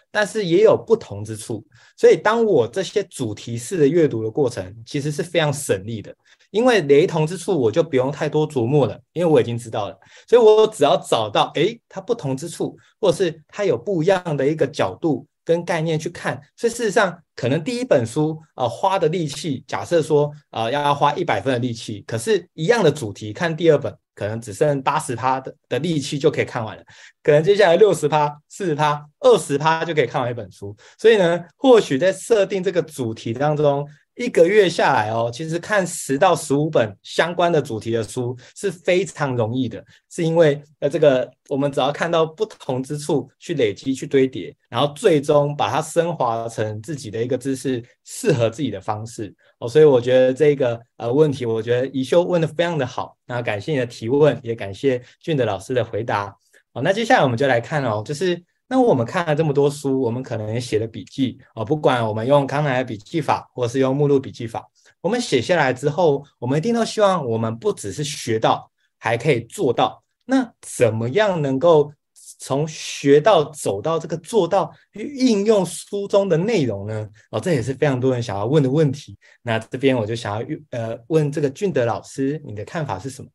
[0.09, 1.65] 但是也有不同之处。
[1.95, 6.15] 所以，当我这些主题式的阅读的过程，其实是非常省力的，
[6.49, 9.99] 因为雷同之处我就不用太多琢磨了，因为我已经知道了。
[10.27, 15.27] 所以我只要找到，诶，它不同之处，或者是它有不一样的一个角度。
[15.45, 26.83] 跟概念去看，所以事实上，可能第一本书、呃、花的力气，假设说、呃、要花一百分的力气，可是一样的主题，看第二本可能只剩八十趴的的力气就可以看完了，
[27.21, 30.75] 可能接下来六十趴、四十趴、二十趴就可以看完一本书。
[30.97, 33.87] 所以呢，或许在设定这个主题当中。
[34.15, 49.67] 一个月下来哦，其实看十到十五本相关的主题的书是非常容易的，是因为呃，这个我们只要看到不同之处去累积、去堆叠，然后最终把它升华成自己的一个知识，适合自己的方式哦。
[49.67, 53.17] 所以我觉得这个呃问题，我觉得宜修问的非常的好。
[53.25, 56.33] 那感谢你的提问，也感谢俊德老师的回答。
[56.73, 58.41] 好，那接下来我们就来看哦，就是。
[58.75, 70.03] 那我们看了这么多书，我们可能写了笔记啊，不管我们用康乃尔笔记法，或是用目录笔记法，我们写下来之后，我们一定都希望我们不只是学到，还可以做到。
[70.25, 71.89] 那怎么样能够
[72.37, 77.07] 从学到走到这个做到，应用书中的内容呢？
[77.31, 79.17] 哦，这也是非常多人想要问的问题。
[79.41, 83.29] 那这边我就想要呃问这个俊德老师，你的看法是什么？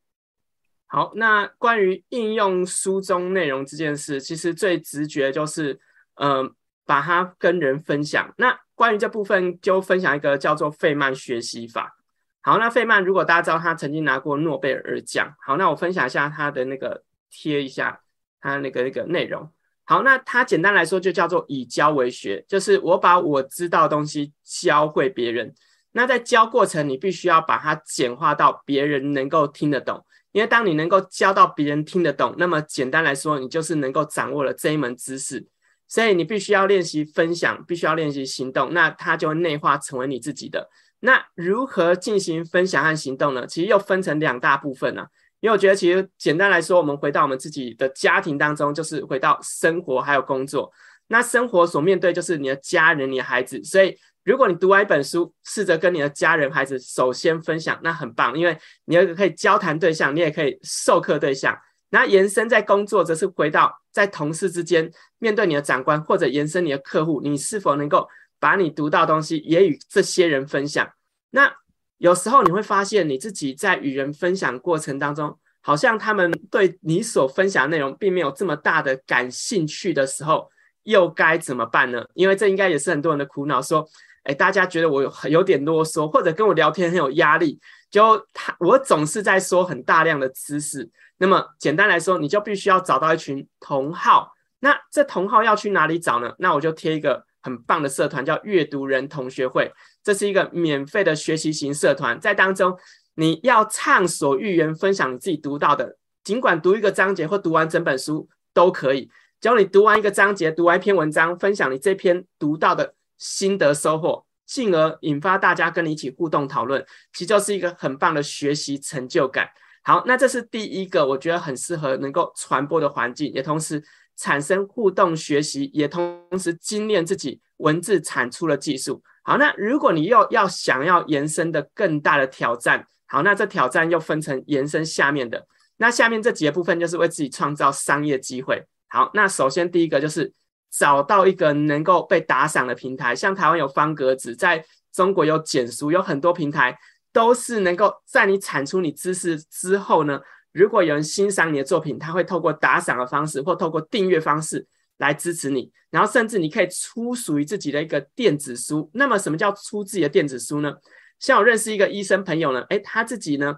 [0.93, 5.79] 好，那关于应用书中内容这件事，其实最直觉就是，
[6.17, 6.53] 嗯、
[6.85, 8.35] 把它跟人分享。
[8.39, 11.97] 那关于这部分，就分享一个叫做费曼学习法。
[12.41, 18.01] 好，那费曼如果大家知道他曾经拿过诺贝尔奖，好，那我分享一下他的那个贴一下
[18.41, 19.49] 他那个那个内容。
[19.85, 25.55] 好，那他简单来说就叫做以教为学，就是我把我知道的东西教会别人。
[25.93, 30.05] 那在教过程，你必须要把它简化到别人能够听得懂。
[30.33, 35.47] 因为当你能够教到别人听得懂，那么简单来说，你就是能够掌握了这一门知识。
[35.89, 40.71] 所以你必须要练习分享，必须要练习行动，那它就会内化成为你自己的。
[41.01, 43.45] 那如何进行分享和行动呢？
[43.47, 45.05] 其实又分成两大部分呢、
[45.41, 50.71] 因为我觉得，其实简单来说，我们回到我们自己的家庭当中，就是回到生活还有工作。
[51.09, 53.97] 那生活所面对就是你的家人、你的孩子，所以。
[54.23, 61.59] 如果你读完一本书，试着跟你的家人、孩子首先分享，那很棒，因为你有个可以交谈对象，你也可以授课对象。
[61.89, 68.07] 那延伸在工作，则是回到在同事之间，面对你的长官或者延伸你的客户，你是否能够
[68.39, 70.89] 把你读到东西也与这些人分享？
[71.31, 71.51] 那
[71.97, 80.51] 有时候你会发现，你自己在与人分享过程当中，好像他们对你所分享的内容并没有这么大的感兴趣的时候。
[80.85, 82.03] 又该怎么办呢？
[82.15, 83.87] 因为这应该也是很多人的苦恼，说，
[84.25, 87.59] 哎，大家觉得我有有点啰嗦，或者跟我聊天很有压力，
[87.91, 90.91] 就他我总是在说很大量的知识。
[91.19, 94.33] 那么简单来说，你就必须要找到一群同好。
[94.61, 96.35] 那这同好要去哪里找呢？
[96.39, 99.73] 那我就贴一个很棒的社团，叫阅读人同学会。
[100.03, 102.77] 这是一个免费的学习型社团，在当中
[103.15, 109.11] 你要畅所欲言，分享你自己读到的，尽管读一个章节或读完整本书都可以。
[109.41, 119.49] 只要你读完一个章节，读完一篇文章，分享你这篇读到的心得收获，进而引发大家跟你一起互动讨论，其实就是一个很棒的学习成就感。
[119.85, 123.83] 好，那这是第一个，我觉得很适合能够传播的环境，也同时
[124.17, 129.03] 产生互动学习，也同时精炼自己文字产出的技术。
[129.23, 135.47] 好，那如果你又要想要延伸的更大的挑战，好，那这挑战又分成延伸下面的，
[135.77, 138.65] 那下面这几个部分就是为自己创造商业机会。
[138.89, 140.33] 好，那首先第一个就是
[140.71, 146.79] 找到一个能够被打赏的平台，像台湾有方格子，在中国有简书，有很多平台。
[147.13, 150.21] 都是能够在你产出你知识之后呢，
[150.53, 154.65] 如果有人欣赏你的作品，他会透过打赏的方式或透过订阅方式
[154.99, 158.89] 来支持你，然后甚至你可以出属于自己的一个电子书。
[158.95, 160.73] 那么什么叫出自己的电子书呢？
[161.19, 163.57] 像我认识一个医生朋友呢，诶，他自己呢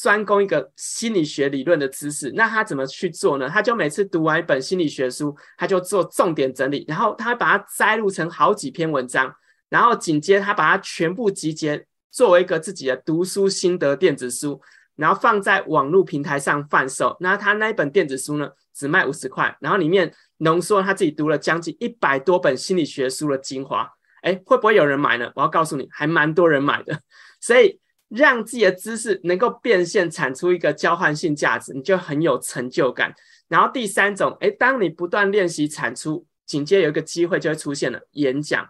[0.00, 3.48] 专攻一个心理学理论的知识，那他怎么去做呢？
[3.48, 9.30] 他就每次读完一本心理学书，他就做重点整理，然后他把它摘录成好几篇文章，
[9.68, 11.86] 然后紧接他把它全部集结。
[12.12, 14.60] 作为一个自己的读书心得电子书，
[14.96, 17.16] 然后放在网络平台上贩售。
[17.20, 23.88] 那他那一本电子书呢，只卖五十块，然后里面浓缩他自己读了将近一百多本心理学书的精华。
[24.22, 25.30] 哎，会不会有人买呢？
[25.36, 27.00] 我要告诉你，还蛮多人买的。
[27.40, 27.78] 所以
[28.10, 33.14] 让自己的知识能够变现，产出一个交换性价值，你就很有成就感。
[33.48, 38.66] 然后第三种，哎，当你不断练习产出，紧接有一个机会就会出现了，演讲。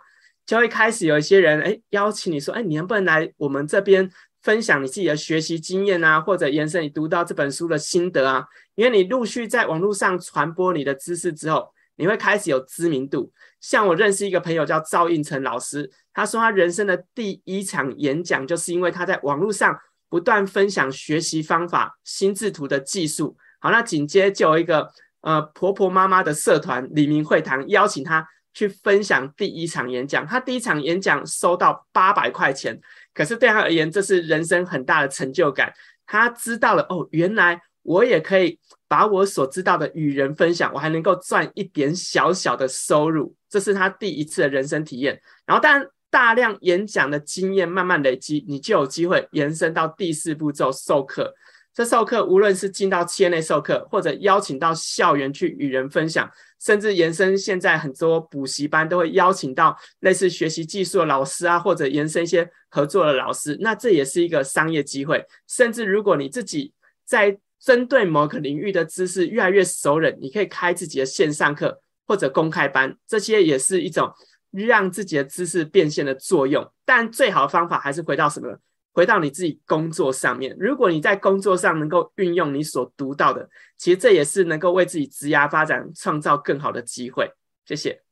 [0.47, 4.11] 就会开始有一些人哎邀请你说哎，你能不能来我们这边
[4.43, 8.45] 分享你自己的学习经验啊，或者延伸你读到这本书的心得啊？
[8.74, 13.30] 因为你陆续在网络上传播你的知识之后，你会开始有知名度。
[13.61, 19.78] 像我认识一个朋友叫赵应成老师，他说他人生的第一场演讲，就是因为他在网络上
[20.09, 23.36] 不断分享学习方法、心智图的技术。
[23.61, 24.90] 好，那紧接就有一个
[25.20, 28.26] 呃婆婆妈妈的社团李明会堂邀请他。
[28.53, 32.76] 去分享第一场演讲，他第一场演讲收到八百块钱，
[33.14, 35.72] 可是对他而言，这是人生很大的成就感。
[36.05, 38.58] 他知道了哦，原来我也可以
[38.88, 45.20] 把我所知道的与人分享，我还能够赚一点小小的收入，这是他第一次的人生体验。
[45.46, 51.32] 然后，当大量演讲的经验慢慢累积，你就有机会延伸到第四步骤授课。
[51.72, 56.28] 这授课无论是进到企业内授课，或者邀请到校园去与人分享，
[56.60, 65.24] 甚至延伸，现在很多补习班都会邀请到类似学习技术的老师啊，或者延伸一些合作的老师，那这也是一个商业机会。
[65.46, 66.74] 甚至如果你自己
[67.04, 74.11] 在针对某个领域的知识越来越熟稔，你可以开自己的线上课或者公开班，这些也是一种
[74.50, 76.72] 让自己的知识变现的作用。
[76.84, 78.56] 但最好的方法还是回到什么呢？
[78.92, 87.30] 回到你自己工作上面，如果你在工作上能够运用你所读到的，其实这也是能够为自己职涯发展创造更好的机会。
[87.64, 88.02] 谢谢。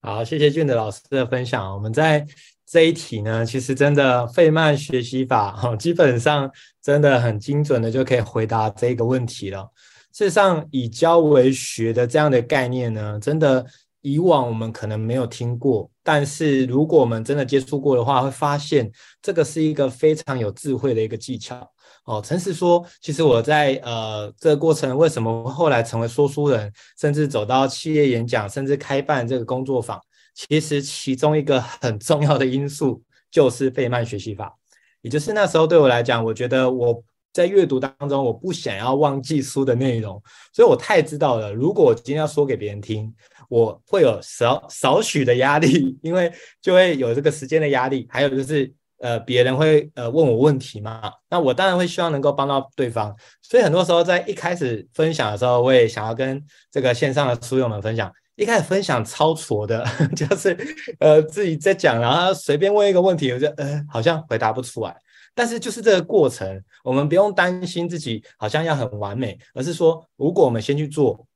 [0.00, 1.74] 好，谢谢俊德老师的分享。
[1.74, 2.26] 我们在
[2.66, 6.50] 这一题呢，其实真的费曼学习法哈，基本上
[6.82, 9.70] 真的很精准的就可以回答这个问题了。
[10.12, 13.64] 事实上，以教为学的这样的概念呢，真的。
[14.06, 18.92] 以往我们可能没有听过，但是如果我们真的接触过的话，会发现
[19.22, 21.66] 这个是一个非常有智慧的一个技巧。
[22.04, 29.98] 哦，诚实说，其实我在呃这个过程，为什么后来成为说书人，甚至走到企业演讲，甚至开办这个工作坊，
[30.34, 34.54] 其实其中一个很重要的因素就是费曼学习法，
[35.00, 37.02] 也就是那时候对我来讲，我觉得我。
[37.34, 40.22] 在阅读当中，我不想要忘记书的内容，
[40.52, 41.52] 所以我太知道了。
[41.52, 43.12] 如果我今天要说给别人听，
[43.48, 46.32] 我会有少少许的压力， 因为
[46.62, 51.12] 就会有这个时间的压力，还有就是呃，别人会呃问我问题嘛。
[51.28, 53.12] 那我当然会希望能够帮到对方，
[53.42, 58.12] 所以很多时候在一开始分享的时候，我也想要跟这个线上的书友们分享。
[58.36, 59.84] 一开始分享超挫的，
[60.16, 60.56] 就是
[60.98, 64.96] 呃自己在讲，然后随便问一个问题，我就呃好像回答不出来。
[65.36, 71.26] 但是就是这个过程，我们不用担心自己好像要很完美，而是说，如果我们先去做，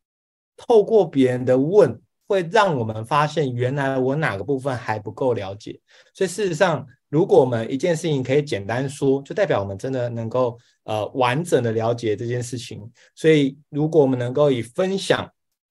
[0.57, 5.81] 透过别人的问，会让我们发现原来我哪个部分还不够了解。
[6.15, 12.81] 所以事实上，如果我们一件事情可以简单说，就代表我们真的能够呃完整的了解这件事情。
[13.17, 15.29] 所以如果我们能够以分享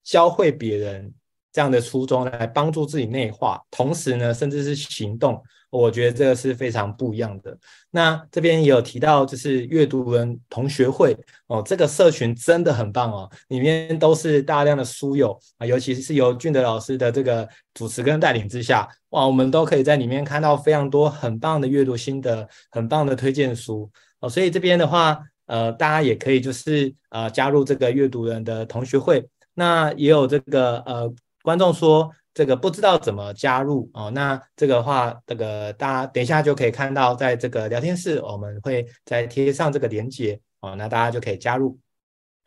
[0.08, 1.14] 教会别人。
[1.50, 5.42] 这样的初衷来帮助自己内化，同时呢，甚至是行动，
[5.72, 7.58] 我觉得这个是非常不一样的。
[7.90, 23.90] 那这边也有提到，就是阅读人同学会哦，这个社群真的很棒哦，里面都是大量的书友啊，尤其是由俊德老师的这个主持跟带领之下，哇，我们都可以在里面看到非常多很棒的阅读心得，很棒的推荐书
[24.20, 24.30] 哦。
[24.30, 29.28] 所以这边的话，呃，大家也可以就是呃加入这个阅读人的同学会。
[29.58, 31.12] 那也有这个呃。
[31.44, 41.80] 观众说：“这个不知道怎么加入哦，那这个话，这个大家等一下就可以看到，在这个聊天室，我们会再贴上这个连接哦，那大家就可以加入。”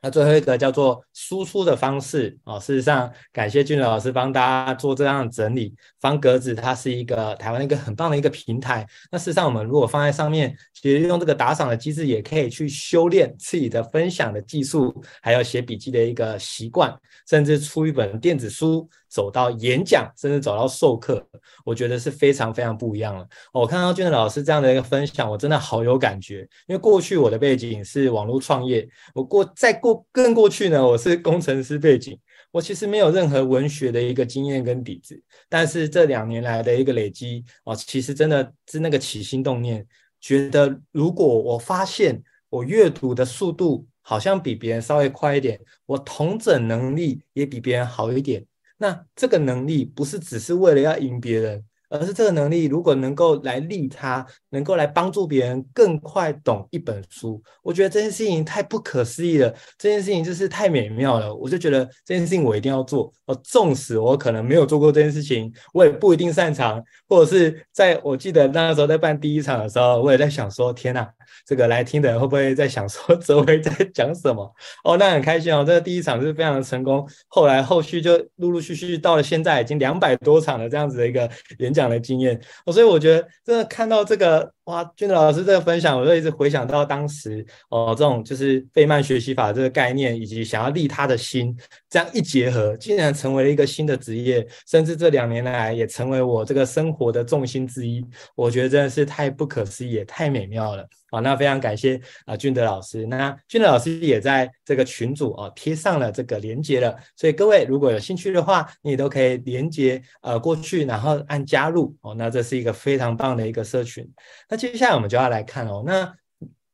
[0.03, 5.74] 那最后一个叫做输出的方式哦，事实上感谢俊老师帮大家做这样的整理。
[6.01, 8.86] 方格子它是一个台湾一个很棒的一个平台。
[9.11, 16.94] 那事实上我们如果放在上面，其实用这个打赏的机制，也可以去修炼自己的分享的技术，还有写笔记的一个习惯，
[17.28, 21.26] 甚至出一本电子书，走到演讲，甚至走到授课，
[21.64, 23.26] 我觉得是非常非常不一样了。
[23.52, 30.06] 我看到俊德老师这样的一个分享，我真的好有感觉，因为过去我的背景是网络创业，我过再过。
[30.12, 32.18] 更过去呢，我是工程师背景，
[32.52, 39.86] 我其实没有任何文学的一个经验跟底子，但是这两年来的一个累积哦，其实真的是那个起心动念，
[40.20, 48.44] 觉得如果我发现我阅读的速度好像比别人稍微快一点，我同整能力也比别人好一点，
[48.80, 51.66] 那这个能力不是只是为了要赢别人。
[51.91, 59.53] 而是这个能力，如果能够来利他，能够来帮助别人更快懂一本书，我觉得这件事情太不可思议了。
[59.76, 63.12] 这件事情就是太美妙了，我就觉得这件事情我一定要做。
[63.26, 71.11] 哦，纵使我可能没有做过这件事情，我也不一定擅长，或者是在我记得那个时候在办第一场的时候，我也在想说：天哪，
[71.45, 74.49] 这个来听的人会不会在想说 周围在讲什么？
[74.84, 77.05] 哦，那很开心哦，这个第一场是非常的成功。
[77.26, 81.28] 后来后续就陆陆续续到了现在已经两百多场的这样子的一个
[81.59, 81.79] 演讲。
[81.80, 91.56] 这样的经验，所以我觉得真的看到这个哇，俊德老师这个分享，我就一直回想到当时哦，这种就是费曼学习法这个概念，以及想要利他的心，
[91.88, 98.00] 这样一结合，竟然成为了一个新的职业，甚至这两年来也成为我这个生活的重心之一。
[98.36, 100.86] 我觉得真的是太不可思议，也太美妙了。
[101.12, 103.04] 好，那非常感谢啊，俊德老师。
[103.06, 112.14] 那俊德老师也在这个群组哦贴上了这个连接了，所以各位如果有兴趣的话，你都可以连接呃过去，然后按加入哦。
[112.14, 114.08] 那这是一个非常棒的一个社群。
[114.48, 116.14] 那接下来我们就要来看哦，那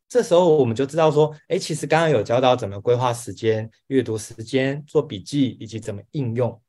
[0.09, 6.61] 这时候我们就知道说，哎，其实刚刚有教到怎么规划时间、阅读时间、做笔记以及怎么应用。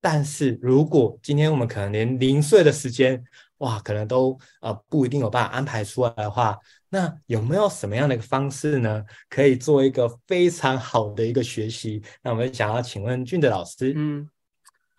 [0.00, 3.22] 但是如果今天我们可能连零碎的时间，
[3.58, 6.58] 哇，可能都呃不一定有办法安排出来的话。
[6.88, 9.04] 那有没有什么样的一个方式呢？
[9.28, 12.02] 可以做一个非常好的一个学习？
[12.22, 13.92] 那我们想要请问俊的老师。
[13.94, 14.26] 嗯，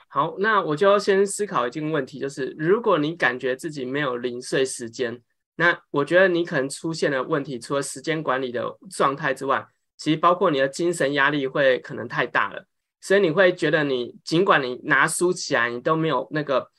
[0.10, 5.22] 好，那我就要先思考一个问题，就是如果你感觉自己没有零碎时间，
[5.58, 9.66] 那我觉得你可能出现的问题，除了时间管理的状态之外，
[9.98, 12.66] 其实包括你的精神压力会可能太大了，
[13.00, 16.70] 所以你会觉得你尽管你拿书起来，你都没有那个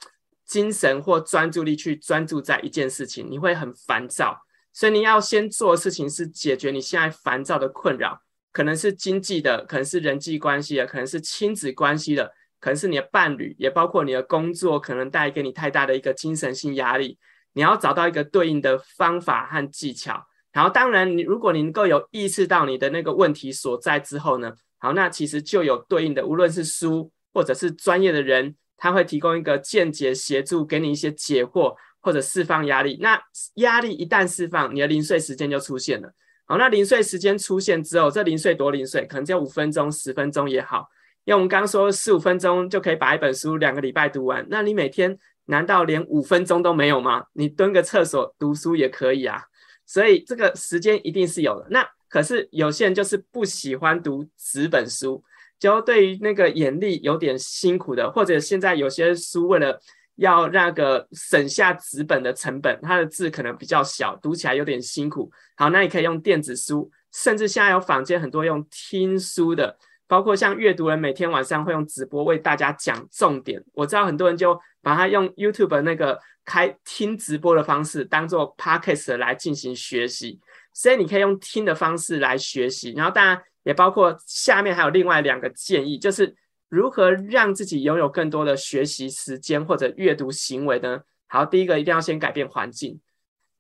[0.45, 4.39] 精神或专注力去专注在一件事情，你会很烦躁。
[4.75, 8.21] 所以你要先做的事情是解决你现在烦躁的困扰，
[8.53, 17.19] 可能是经济的，可能是人际关系的，可能是亲子关系的，可能是你的伴侣，也包括你的工作，可能带给你太大的一个精神性压力。
[17.57, 20.25] 你要找到一个对应的方法和技巧。
[20.53, 31.75] 然后，当然，你如果你能够有意识到你的那个问题所在之后呢，好，那其实就有对应的，无论是书或者是专业的人，他会提供一个间接协助，给你一些解惑。
[32.03, 33.21] 或者释放压力，那
[33.55, 36.09] 压力一旦释放，你的零碎时间就出现了。
[36.45, 40.87] 好，那零碎时间出现之后，这零碎多零碎，可能只有五分钟、十分钟也好。
[41.25, 47.25] 因为我们刚刚说四五分钟就可以把一本书两个礼拜读完，那你每天难道连五分钟都没有吗？
[47.33, 49.43] 你蹲个厕所读书也可以啊。
[49.85, 51.67] 所以这个时间一定是有的。
[51.71, 55.23] 那可是有些人就是不喜欢读纸本书，
[55.59, 59.81] 就对于那个眼力有点辛苦的，或者现在有些书为了
[60.17, 65.31] 要那个省下纸本的成本，它的字可能比较小，读起来有点辛苦。
[65.57, 69.77] 好，那你可以用电子书，甚至现在有坊间很多用听书的，
[70.09, 73.63] 包括像阅读人每天晚上会用直播为大家讲重点。
[73.73, 80.39] 我知道很多人就把它用 YouTube 那个开听直播的方式当做 Podcast 来进行学习，
[80.73, 82.93] 所以你可以用听的方式来学习。
[82.93, 86.37] 然后当然也包括下面还有另外两个建议，就是。
[86.69, 91.01] 如何让自己拥有更多的学习时间或者阅读行为呢？
[91.29, 93.01] 好，第一个一定要先改变环境。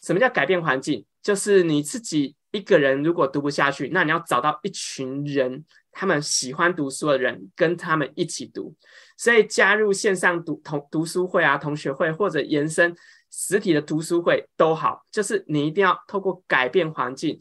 [0.03, 1.07] 什么叫改变环境？
[1.23, 5.65] 就是你自己一个人如果读不下去，那你要找到一群人，
[5.99, 8.75] 他们喜欢读书的人跟他们一起读。
[9.17, 12.95] 所以加入线上读同读书会啊、同学会或者延伸
[13.31, 17.41] 实体的读书会都好，就是你一定要透过改变环境，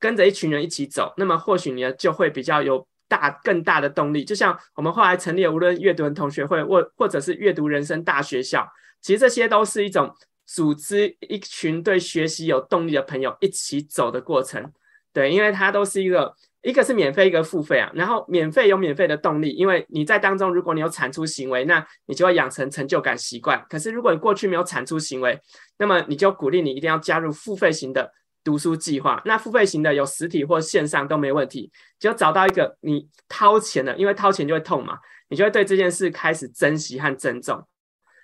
[0.00, 4.24] 跟着一群人一起走，那么或许你就会比较有大更大的动力。
[4.24, 8.68] 就像我们后来成立无论阅读人同学会或或者是阅读人生大学校，
[9.00, 10.12] 其实这些都是一种
[10.44, 14.72] 组织一群对学习有动力的朋友一起走的过程。
[15.12, 16.34] 对，因为它都是一个。
[16.62, 17.90] 一个是免费，一个付费啊。
[17.92, 23.64] 然后免费有免费的动力，因为你在当中，如果你有产出行为，那你就会养成成就感习惯。
[23.68, 25.38] 可是如果你过去没有产出行为，
[25.78, 28.12] 那么你就鼓励你一定要加入付费型的
[28.44, 29.20] 读书计划。
[29.24, 34.96] 那付费型的有实体或线上都没问题，就找到一个你掏钱的，因为掏钱就会痛嘛，
[35.28, 37.56] 你就会对这件事开始珍惜和珍重。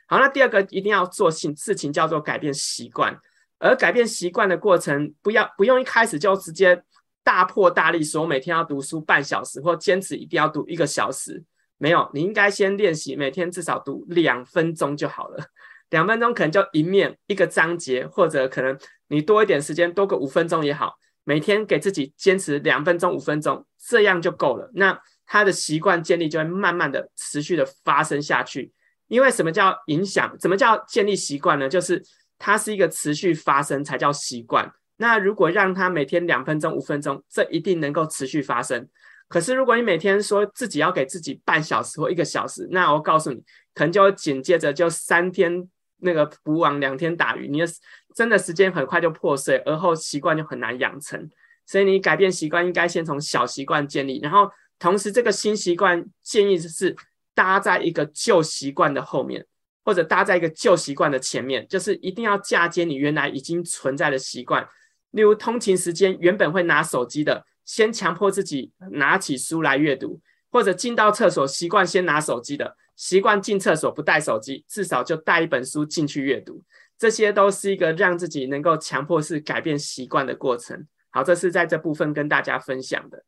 [0.06, 3.18] 好，那第二个一定要做性事情叫做改变习惯，
[3.58, 6.84] 而改变习惯的过程，不要不用一开始就直接。
[7.28, 11.44] 大破大立说，每天要读书半小时，或坚持一定要读一个小时，
[11.76, 15.44] 没有，你应该先练习，每天至少读两分钟就好了。
[15.90, 18.74] 两分钟可能就一面一个章节，或者可能
[19.08, 24.70] 你多一点时间，多个五分钟也好，每天给自己坚持两分钟、五分钟，这样就够了。
[24.72, 28.72] 那他的习惯建立就会慢慢的、持续的发生下去。
[29.08, 30.34] 因为什么叫影响？
[30.38, 31.68] 怎么叫建立习惯呢？
[31.68, 32.02] 就是
[32.38, 34.72] 它是一个持续发生才叫习惯。
[34.98, 38.86] 那如果让他每天两分钟、五分钟，这一定能够持续发生。
[39.28, 43.36] 可是如果你每天说自己要给自己半小时或一个小时，那我告诉你，
[43.74, 45.68] 可能就紧接着就三天
[45.98, 47.66] 那个捕网，两天打鱼，你的
[48.14, 51.30] 真的时间很快就破碎，而后习惯就很难养成。
[51.66, 56.96] 所以你改变习惯应该先从小习惯建立，然后同时这个新习惯建议是
[57.34, 59.46] 搭在一个旧习惯的后面，
[59.84, 64.66] 或者搭在一个旧习惯的前面，就是一定要嫁接你原来已经存在的习惯。
[65.12, 76.62] 例如通勤时间原本会拿手机的，先强迫自己拿起书来阅读，或者进到厕所习惯先拿手机的，习惯进厕所不带手机，至少就带一本书进去阅读。
[76.98, 80.86] 这些都是一个让自己能够强迫式改变习惯的过程。
[81.10, 83.24] 好，这是在这部分跟大家分享的。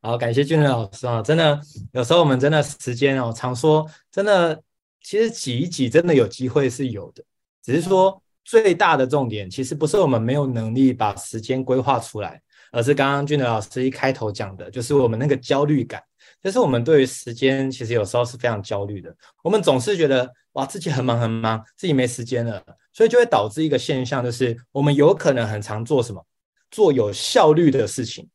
[0.00, 1.60] 好，感谢俊仁老师啊，真的
[1.92, 4.62] 有时候我们真的时间哦，常说真的，
[5.02, 7.24] 其实挤一挤真的有机会是有的，
[7.62, 8.21] 只是说。
[8.44, 12.40] 最大的重点其实不是我们没有能力把时间规划出来，
[12.72, 16.02] 而是刚刚俊德老师一开头讲的，就是我们那个焦虑感，
[16.42, 19.14] 就是我们对于时间其实有时候是非常焦虑的。
[19.44, 22.60] 我们总是觉得哇，自己很忙很忙，自己没时间了，
[22.92, 26.26] 所以就会导致一个现象，就是我们有可能很常做什么，
[26.70, 28.28] 做有效率的事情，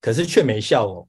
[0.00, 1.06] 可是却没效哦。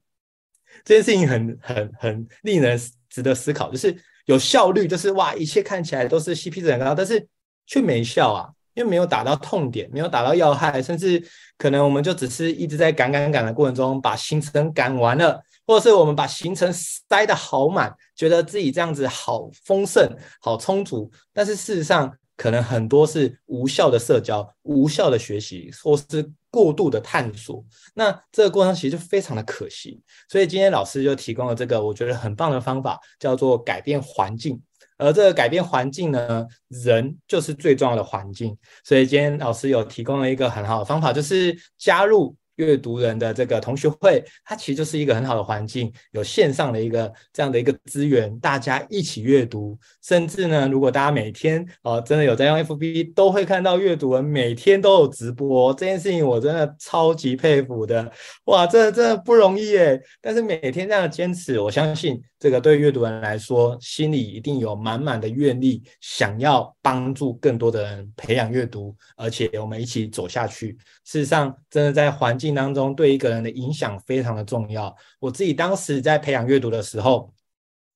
[0.84, 2.78] 这件事情很很很令人
[3.08, 3.96] 值得思考，就是
[4.26, 7.26] 有效率，就是哇，一切看起来都是 CP 值很高，但是。
[7.72, 20.06] 却没效啊，因为没有打到痛点，没有打到要害，甚至可能我们就只是一直在赶赶赶的过程中把行程赶完了，或是我们把行程塞得好满，觉得自己这样子好丰盛、
[20.38, 27.64] 好充足，但是事实上可能很多是无效的社交、无效的学习，或是过度的探索。
[27.94, 29.98] 那这个过程其实就非常的可惜。
[30.28, 34.60] 所以今天老师就提供了这个我觉得很棒的方法，叫做改变环境。
[35.02, 38.56] 而这个改变环境呢，人就是最重要的环境。
[38.84, 42.36] 所以今天老师有提供了一个很好的方法，就是加入。
[42.56, 49.78] 阅读人的这个同学会，它其实就是一个很好的环境，有线上的一个这样的一个资源，大家一起阅读。
[50.02, 58.10] 甚至呢，如果大家每天哦、呃、真的有在用 FB，都会看到阅读人每天都有直播这件事情，我真的超级佩服的。
[58.44, 60.00] 哇，这真的不容易耶！
[60.20, 70.76] 但是每天这样的坚持，我相信这个对阅读人来说，心里一定有满满的愿力，想要帮助更多的人培养阅读，而且我们一起走下去。
[71.04, 74.94] 事实上，真的在环境当中对一个人的影响非常的重要。
[75.20, 77.32] 我自己当时在培养阅读的时候，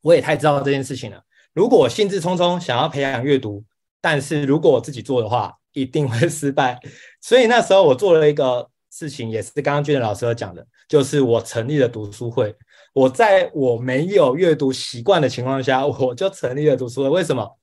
[0.00, 1.22] 我也太知道这件事情了。
[1.52, 3.64] 如果我兴致冲冲想要培养阅读，
[4.00, 6.78] 但是如果我自己做的话，一定会 失败。
[7.20, 12.54] 所以那时候我做了一个事情，也是刚刚俊仁老师讲的，就是我成立了读书会。
[12.94, 17.10] 我在我没有阅读习惯的情况下，我就成立了读书会。
[17.10, 17.58] 为什么？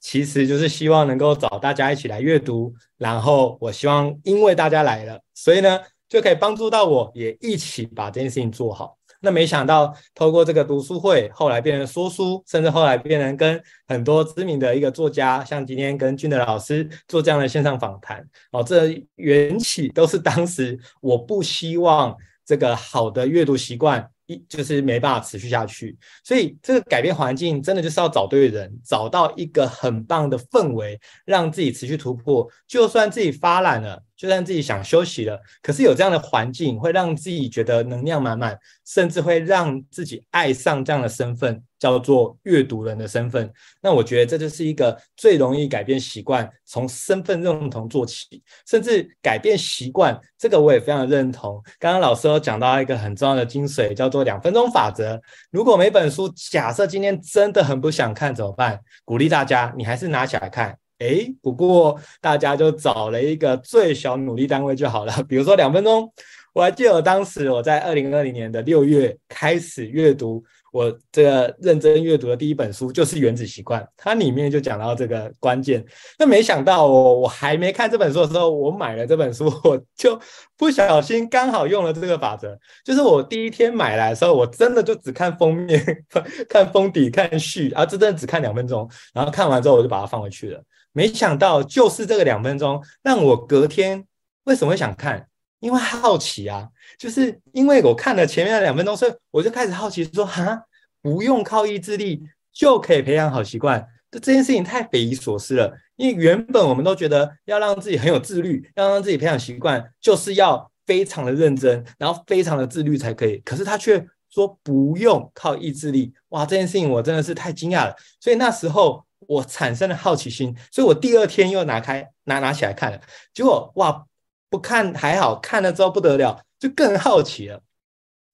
[0.00, 5.78] 其实就是希望能够找大家一起来阅读，然后我希望因为大家来了，所以呢
[6.12, 8.98] 就可以帮助到我，也一起把这件事情做好。
[9.18, 13.58] 那没想到透过这个读书会，后来变成说书，甚至后来变成跟
[13.88, 18.22] 很多知名的一个作家，像今天跟俊德老师做这样的线上访谈。
[18.50, 24.06] 哦，这缘起都是当时我不希望这个好的阅读习惯。
[24.26, 25.96] 一就是没办法持续下去。
[26.22, 32.46] 所以这个改变环境，真的就是要找对人，找到一个很棒的氛围，让自己持续突破。
[32.68, 34.02] 就算自己发懒了。
[34.22, 38.56] 就算自己想休息了，可是有这样的环境，会让自己觉得能量满满，
[38.86, 43.52] 甚至会让自己爱上这样的身份，叫做阅读人的身份。
[43.80, 50.16] 那我觉得这就是一个最容易改变习惯，从身份认同做起，甚至改变习惯。
[50.38, 51.60] 这个我也非常认同。
[51.80, 55.20] 刚刚老师有讲到一个很重要的精髓，叫做两分钟法则。
[55.50, 58.78] 如果每本书假设今天真的很不想看怎么办？
[59.04, 60.78] 鼓励大家，你还是拿起来看。
[61.02, 66.12] 哎，不过大家就找了一个最小努力单位就好了，比如说两分钟。
[66.54, 75.82] 我还记得当时我在二零二零年的六月开始阅读，我这个认真阅读的第一本书就是《原子习惯》，它里面就讲到这个关键。
[76.18, 80.20] 那没想到我我还没看这本书的时候，我买了这本书，我就
[80.58, 82.54] 不小心刚好用了这个法则。
[82.84, 85.82] 就是我第一天买来的时候，我真的就只看封面、
[86.50, 90.62] 看封底、看序，啊，真的只看两分钟，然后看完之后我就把它放回去了。
[90.92, 94.04] 没想到就是这个两分钟，让我隔天
[94.44, 95.26] 为什么会想看？
[95.60, 96.68] 因为好奇啊，
[96.98, 100.60] 就是因为我看了前面的两分钟，所以我就开始好奇说，哈，
[101.00, 105.72] 不用靠意志力就可以培养好习惯，这这件事情太匪夷所思了。
[105.94, 113.38] 因为原本我们都觉得要让自己很有自律，要让自己培养习惯，就是要非常的认真，然后非常的自律才可以。
[113.44, 117.94] 可是他却说不用靠意志力，哇，这件事情我真的是太惊讶了。
[118.20, 119.04] 所以那时候。
[119.32, 123.00] 我产生了好奇心，所以我第二天又拿开拿拿起来看了，
[123.32, 124.04] 结果哇，
[124.50, 127.62] 不看还好，看了之后不得了，就更好奇了。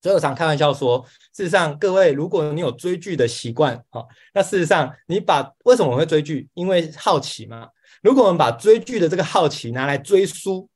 [0.02, 1.04] 所以我常开玩笑说，
[1.36, 6.48] 事实上各位，如果你有追剧的习惯，好，那事实上你把为什么我会追剧？
[6.54, 7.68] 因为好奇嘛。
[8.02, 10.68] 如果我们把追剧的这个好奇拿来追书，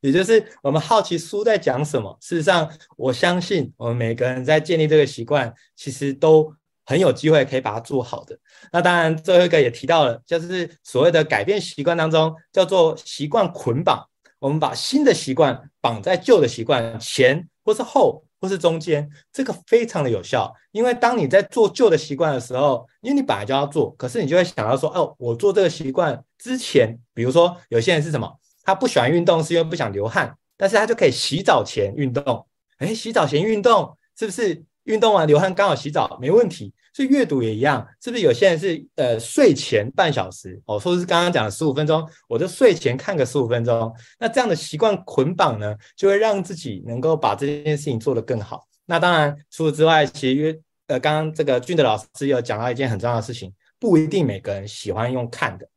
[0.00, 6.54] 也就是我们好奇书在讲什么，事实上我相信我们每个人在建立这个习惯，其实都。
[6.90, 8.36] 很有机会可以把它做好的。
[8.72, 14.04] 那当然，最后一个也提到了，就是所谓的改变习惯当中，叫做习惯捆绑。
[14.40, 20.52] 我们把新的习惯绑在旧的习惯前，或是后，或是中间，这个非常的有效。
[20.72, 28.28] 因为当你在做旧的习惯的时候，因为你本来就要做，可是你就会想到说，哦，我做这个习惯之前，比如说有些人是什么，
[28.64, 32.44] 他不喜欢运动，是因为不想流汗，但是他就可以洗澡前运动。
[32.80, 36.72] 诶，洗澡前运动是不是运动完流汗刚好洗澡没问题？
[36.92, 43.94] 所以阅读也一样，是不是有些人是呃睡前半小时哦，或者是刚刚讲的十五分钟，我就睡前看个十五分钟。
[44.18, 48.66] 那这样的习惯捆绑呢，就会让自己能够把这件事情做得更好。
[48.86, 55.68] 那当然，除此之外，其实呃刚刚这个俊德老师有讲到一件很重要的事情，不一定每个人喜欢用看的，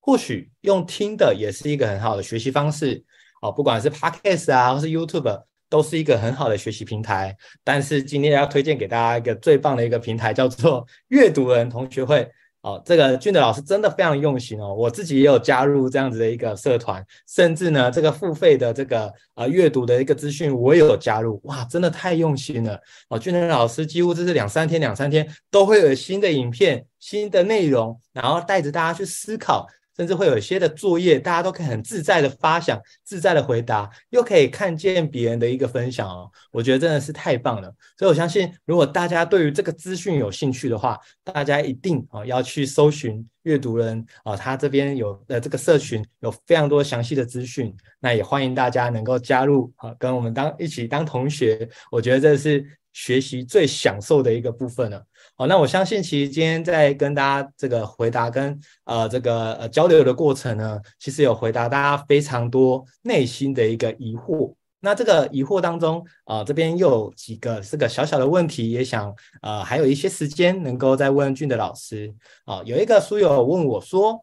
[0.00, 3.04] 或许用听的也是一个很好的学习方式
[3.42, 5.42] 哦，不管是 Podcast 啊，或是 YouTube。
[5.72, 12.28] 都是一个很好的学习平台，但是今天要推荐给大家一个最棒的一个平台，叫做阅读人同学会。
[12.60, 23.18] 哦，这个俊德老师真的非常用心哦，我自己也有加入这样子的一个社团，甚至呢，这个付费的这个呃阅读的一个资讯我也有加入，哇，真的太用心了哦！
[23.18, 29.66] 俊德老师几乎就是两三天两三天都会有新的影片、新的内容，然后带着大家去思考。
[29.96, 36.30] 甚至会有一些的作业，大家都可以很自在的发想、自在的回答，又可以看见别人的一个分享哦。
[36.50, 37.72] 我觉得真的是太棒了。
[37.98, 47.74] 所以我相信，如果大家对于这个资讯有兴趣的话，大家一定啊要去搜寻阅读人啊，他这边有呃这个社群有非常多详细的资讯。
[48.00, 51.68] 那也欢迎大家能够加入啊，跟我们当一起当同学。
[51.90, 55.04] 我觉得这是学习最享受的一个部分了。
[55.34, 64.54] 好，那我相信，其实今天在跟大家这个回答跟呃这个呃交流的过程呢，其实有回答大家非常多内心的一个疑惑。
[64.80, 72.14] 那这个疑惑当中啊、呃，这边又有几个这个小小的问题，也想呃还有一些时间能够再问俊的老师
[72.44, 74.22] 啊、有一个书友问我说，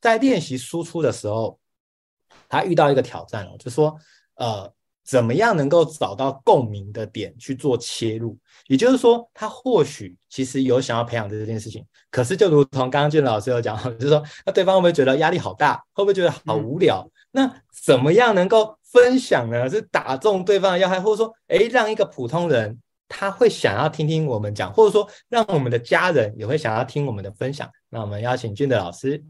[0.00, 1.58] 在练习输出的时候，
[2.48, 3.96] 他遇到一个挑战哦，就说
[4.34, 4.70] 呃。
[5.08, 8.36] 怎么样能够找到共鸣的点去做切入？
[8.66, 15.82] 也就是说，他或许其实有想要培养的这件事情，可是就如同刚刚俊老师有讲，就是说，那对方会不会觉得压力好大？
[15.94, 17.08] 会不会觉得好无聊？
[17.32, 19.66] 嗯、那怎么样能够分享呢？
[19.70, 22.78] 是打中对方的要害，或者说，哎，让一个普通人
[23.08, 27.66] 他会想要听听我们讲，或者说，让我们的家人也会想要听我们的分享。
[27.88, 29.24] 那我们邀请俊的老师。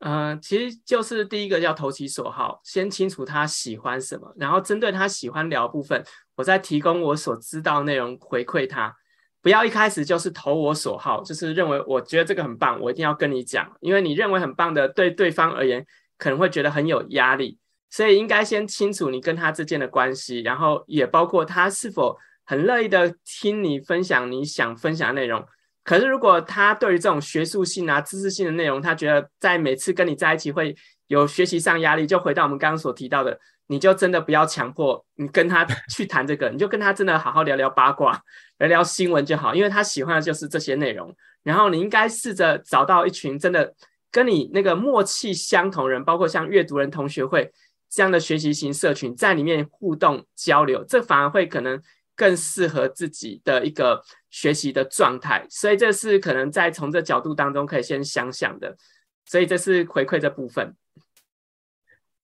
[0.00, 6.02] 嗯、其实就是第一个要投其所好，先清楚他喜欢什么，然后针对他喜欢聊部分，
[6.36, 8.96] 我再提供我所知道的内容回馈他。
[9.42, 15.86] 不要一开始就是投我所好，就是认为我觉得这个很棒，我一定要跟你讲，因为你认为很棒的，对对方而言
[16.18, 17.58] 可能会觉得很有压力，
[17.90, 25.44] 所以应该先清楚你跟他之间的关系，然后也包括他是否很乐意的听你分享你想分享的内容。
[25.82, 30.76] 可是如果他对于这种学术性啊、知识性的内容，他觉得在每次跟你在一起会
[31.06, 38.20] 有学习上压力，就回到我们刚刚所提到的，你就真的不要强迫你跟他去谈这个，你就跟他真的好好聊聊八卦，
[38.58, 41.14] 聊聊新闻就好，因为他喜欢的就是这些内容。
[41.42, 43.74] 然后你应该试着找到一群真的
[44.12, 47.50] 跟你那个默契相同人，包括像阅读人同学会
[47.88, 51.80] 这样的学习型社群，在里面互动交流，这反而会可能
[52.20, 55.46] 更适合自己的一个学习的状态。
[55.48, 58.76] 所以这是可能在从这角度当中可以先想想的。
[59.24, 60.76] 所以这是回馈的部分。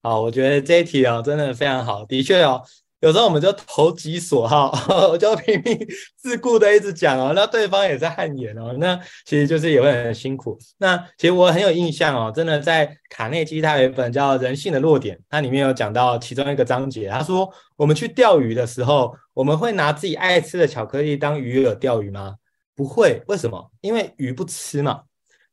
[0.02, 2.62] 好，我觉得这一题哦，真的非常好，的确哦。
[3.00, 4.72] 有时候我们就投其所好，
[5.12, 5.78] 我就拼命
[6.16, 10.58] 自顾的一直讲哦，那对方也在汗颜哦，那其实就是也会很辛苦。
[10.78, 22.36] 那其实我很有印象哦，真的在卡内基他有一本叫《人性的弱点》，它里面有讲到其中一个章节，他说我们去钓鱼的时候，我们会拿自己爱吃的巧克力当鱼饵钓鱼吗？
[22.74, 23.70] 不会，为什么？
[23.82, 25.02] 因为鱼不吃嘛。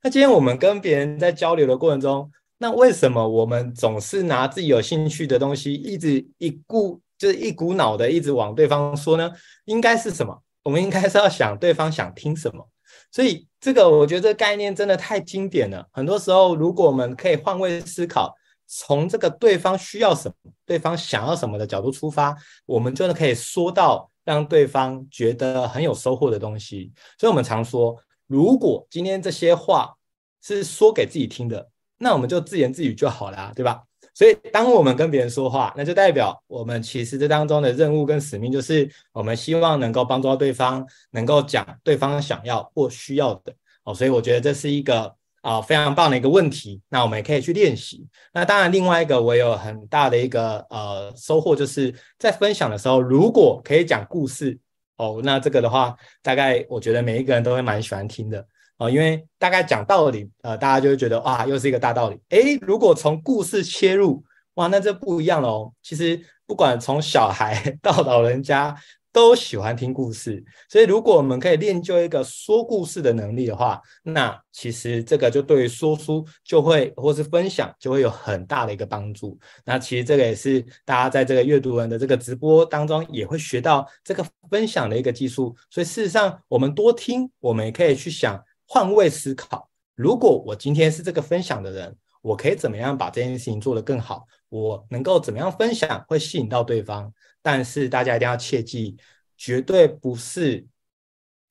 [0.02, 7.02] 那今天我们跟别人在交流的过程中，那为什么我们总是拿自己有兴趣的东西一直一顾？
[7.24, 9.32] 就是一股脑的一直往对方说呢，
[9.64, 10.38] 应该是什么？
[10.62, 12.68] 我们应该是要想对方想听什么。
[13.10, 15.88] 所以这个我觉得这个概念真的太经典了。
[15.94, 18.36] 很多时候，如果我们可以换位思考，
[18.68, 26.92] 从这个对方需要什么、对方想要什么的角度出发，我们真的可以说到让对方觉得很有收获的东西。
[27.18, 27.96] 所以我们常说，
[28.28, 29.96] 如果今天这些话
[30.42, 31.70] 是说给自己听的，
[32.00, 33.84] 那我们就自言自语就好了，对吧？
[34.16, 43.54] 所以，当我们跟别人说话，那就代表我们其实这当中的任务跟使命，就是我们希望能够帮助到对方，能够讲对方想要或需要的
[43.84, 43.94] 哦。
[43.94, 45.12] 所以，我觉得这是一个
[45.42, 46.80] 啊非常棒的一个问题。
[46.90, 48.08] 那我们也可以去练习。
[48.32, 54.56] 那当然，另外一个我有很大的一个呃收获，就是在分享的时候，如果可以讲故事
[54.98, 58.46] 哦，那这个的话，大概我觉得每一个人都会蛮喜欢听的。
[58.78, 62.20] 哦，因为大概讲道理，呃，大家就会觉得哇，又是一个大道理。
[62.30, 64.24] 诶，如果从故事切入，
[64.56, 65.72] 哇，那这不一样了哦。
[65.82, 68.76] 其实不管从小孩 到老人家
[69.12, 79.38] 都喜欢听故事，所以如果我们可以练就一个说故事的能力的话，那其实这个就对于说书就会或是分享就会有很大的一个帮助。
[79.64, 85.56] 那其实这个也是大家在这个阅读人的这个直播当中也会学到这个分享的一个技术。
[85.70, 88.44] 所以事实上，我们多听，我们也可以去想。
[88.74, 94.26] 换位思考，如果我今天是这个分享的人，我可以怎么样把这件事情做得更好？
[94.50, 97.14] 我能够怎么样分享会吸引到对方？
[97.44, 98.98] 但是大家一定要切记，
[99.38, 100.66] 绝对不是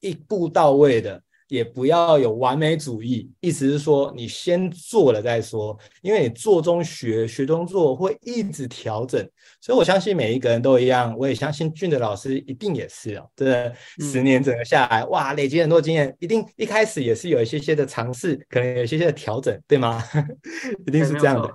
[0.00, 1.22] 一步到位的。
[1.52, 9.20] 也不要有完美主义，意思是说你先做了再说，因为你做中学，学中做，会一直调整。
[9.60, 13.28] 所以我相信每一个人都一样，我也相信俊的老师一定也是哦。
[13.36, 20.02] 这十年整个下来，嗯、哇，累积很多经验，一定一开始也是有一些些的尝试，可能有一些些的调整，对吗？
[20.88, 21.54] 一定是这样的。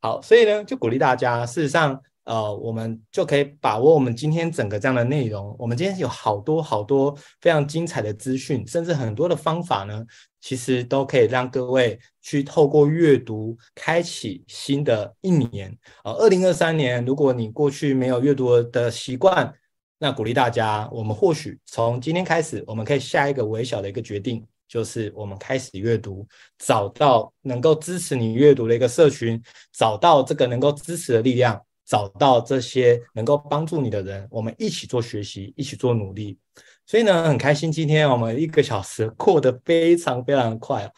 [0.00, 2.00] 好，所以呢，就鼓励大家，事实上。
[2.30, 5.56] 呃，我们就可以把握我们今天整个这样的内容。
[5.58, 10.06] 我们今天有好多好多非常精彩的资讯，甚至很多的方法呢，
[10.40, 15.76] 其实都可以让各位去透过阅读开启新的一年。
[16.04, 19.52] 呃，二零二三年，如果你过去没有阅读的习惯，
[19.98, 26.24] 那鼓励大家，我们或许从今天开始，我们可以下一个微小的一个决定，就是我们开始阅读，
[26.60, 31.60] 找到能够支持你阅读的一个社群，找到这个能够支持的力量。
[31.90, 36.38] 找到这些能够帮助你的人，我们一起做学习，一起做努力。
[36.86, 40.90] 所以呢，很开心今天我们一个小时过得非常非常快哦！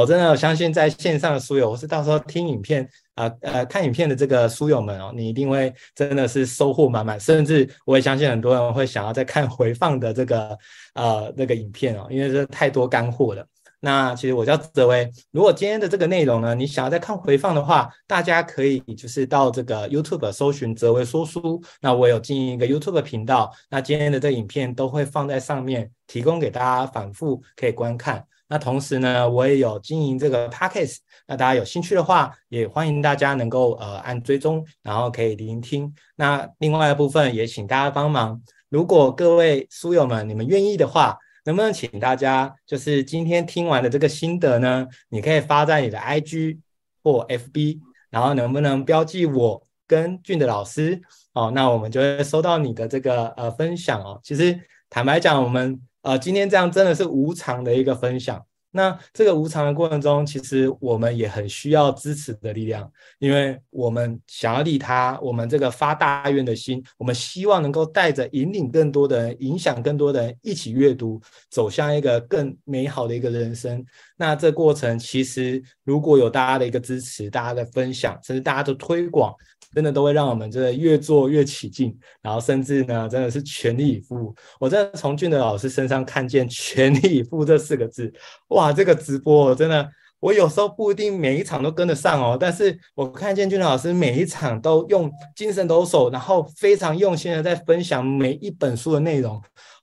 [0.00, 7.18] 我真的我相信在线上的书友，或是到时候听影片啊，呃看影片的这个书友们哦，你一定会真的是收获满满。
[7.18, 10.58] 甚至我也相信很多人会想要再看回放的这个
[10.94, 13.46] 呃那个影片哦，因为这太多干货了。
[13.82, 21.58] 那其实我叫泽维，如果今天的这个内容呢，你想要再看回放的话，大家可以就是到这个 YouTube 搜寻泽维说书。
[21.80, 28.22] 那我有经营一个 YouTube 频道，那今天的这影片都会放在上面，提供给大家反复可以观看。
[28.48, 35.90] 那同时呢，我也有经营这个 Podcast，那大家有兴趣的话，也欢迎大家能够呃按追踪，然后可以聆听。
[36.16, 41.16] 那另外一部分也请大家帮忙，如果各位书友们你们愿意的话。
[41.44, 44.86] 能不能请大家就是今天听完的这个心得呢？
[45.08, 46.58] 你可以发在你的 IG
[47.02, 47.80] 或 FB，
[48.10, 51.00] 然后能不能标记我跟俊的老师
[51.32, 51.50] 哦？
[51.54, 54.20] 那我们就会收到你的这个呃分享哦。
[54.22, 73.84] 其实坦白讲，我们呃今天这样真的是无偿的一个分享，那这个无偿的过程中，其实我们也很需要支持的力量，因为我们想要利他，我们这个发大愿的心，我们希望能够带着引领更多的人，影响更多的人一起阅读，走向一个更美好的一个人生。
[74.16, 79.34] 那这过程其实如果有大家的一个支持，大家的分享，甚至大家的推广。
[79.72, 84.34] 真的都会让我们真的越做越起劲，然后甚至呢，真的是全力以赴。
[84.58, 88.12] 我真的从俊德老师身上看见“全力以赴”这四个字，
[88.48, 99.40] 哇，这个直播真的，我有时候不一定每一场都跟得上哦，但是我看见俊德老师每一场都用精神抖擞，然后非常用心的在分享每一本书的内容，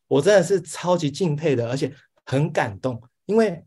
[0.08, 1.90] 我真的是超级敬佩的，而且
[2.26, 3.64] 很感动，因为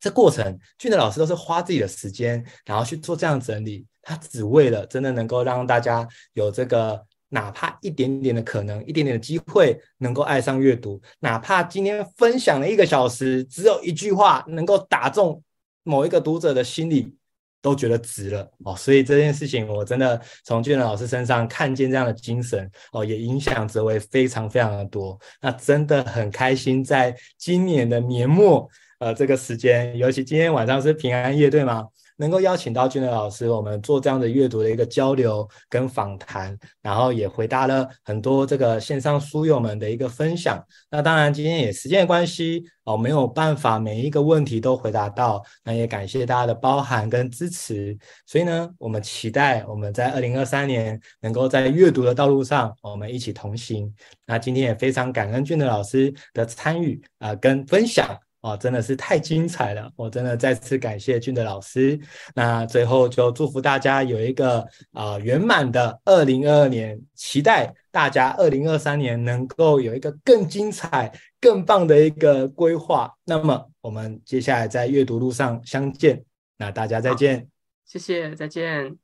[0.00, 3.86] 这过程俊德老师都是花自己的时间，然后去做这样整理。
[4.02, 11.00] 他只为了真的能够让大家有这个哪怕一点点的可能，一点点的机会，能够爱上阅读。
[11.20, 15.42] 哪怕今天分享了一个小时，只有一句话能够打中
[15.82, 17.16] 某一个读者的心里，
[17.62, 18.76] 都觉得值了哦。
[18.76, 25.18] 所以这件事情，我真的从俊仁老师身上看见这样的精神哦，也影响哲维非常非常的多。
[25.40, 31.86] 那真的很开心，在今年的年末，呃，这个时间，尤其今天晚上是平安夜，对吗？
[32.22, 40.64] 能够邀请到俊德老师，我们做这样的阅读的一个交流跟访谈，然后也回答了很多这个线上书友们的一个分享。
[40.88, 45.42] 那当然今天也时间关系哦，没有办法每一个问题都回答到。
[45.64, 47.98] 那也感谢大家的包涵跟支持。
[48.24, 53.92] 所以呢，我们期待我们在二零二三年能够在阅读的道路上，我们一起同行。
[54.26, 58.16] 那今天也非常感恩俊德老师的参与啊、跟分享。
[58.42, 59.90] 哦，真的是太精彩了！
[59.94, 61.98] 我真的再次感谢俊德老师。
[62.34, 64.58] 那最后就祝福大家有一个
[64.92, 73.12] 啊、呃、圆满的二零二二年，期待大家二零二三年能够有一个更精彩、更棒的一个规划。
[73.24, 76.24] 那么我们接下来在阅读路上相见。
[76.58, 77.48] 那大家再见，
[77.84, 78.96] 谢谢，再见。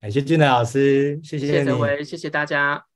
[0.00, 2.86] 感谢俊德老师，谢谢你，谢谢，谢谢大家。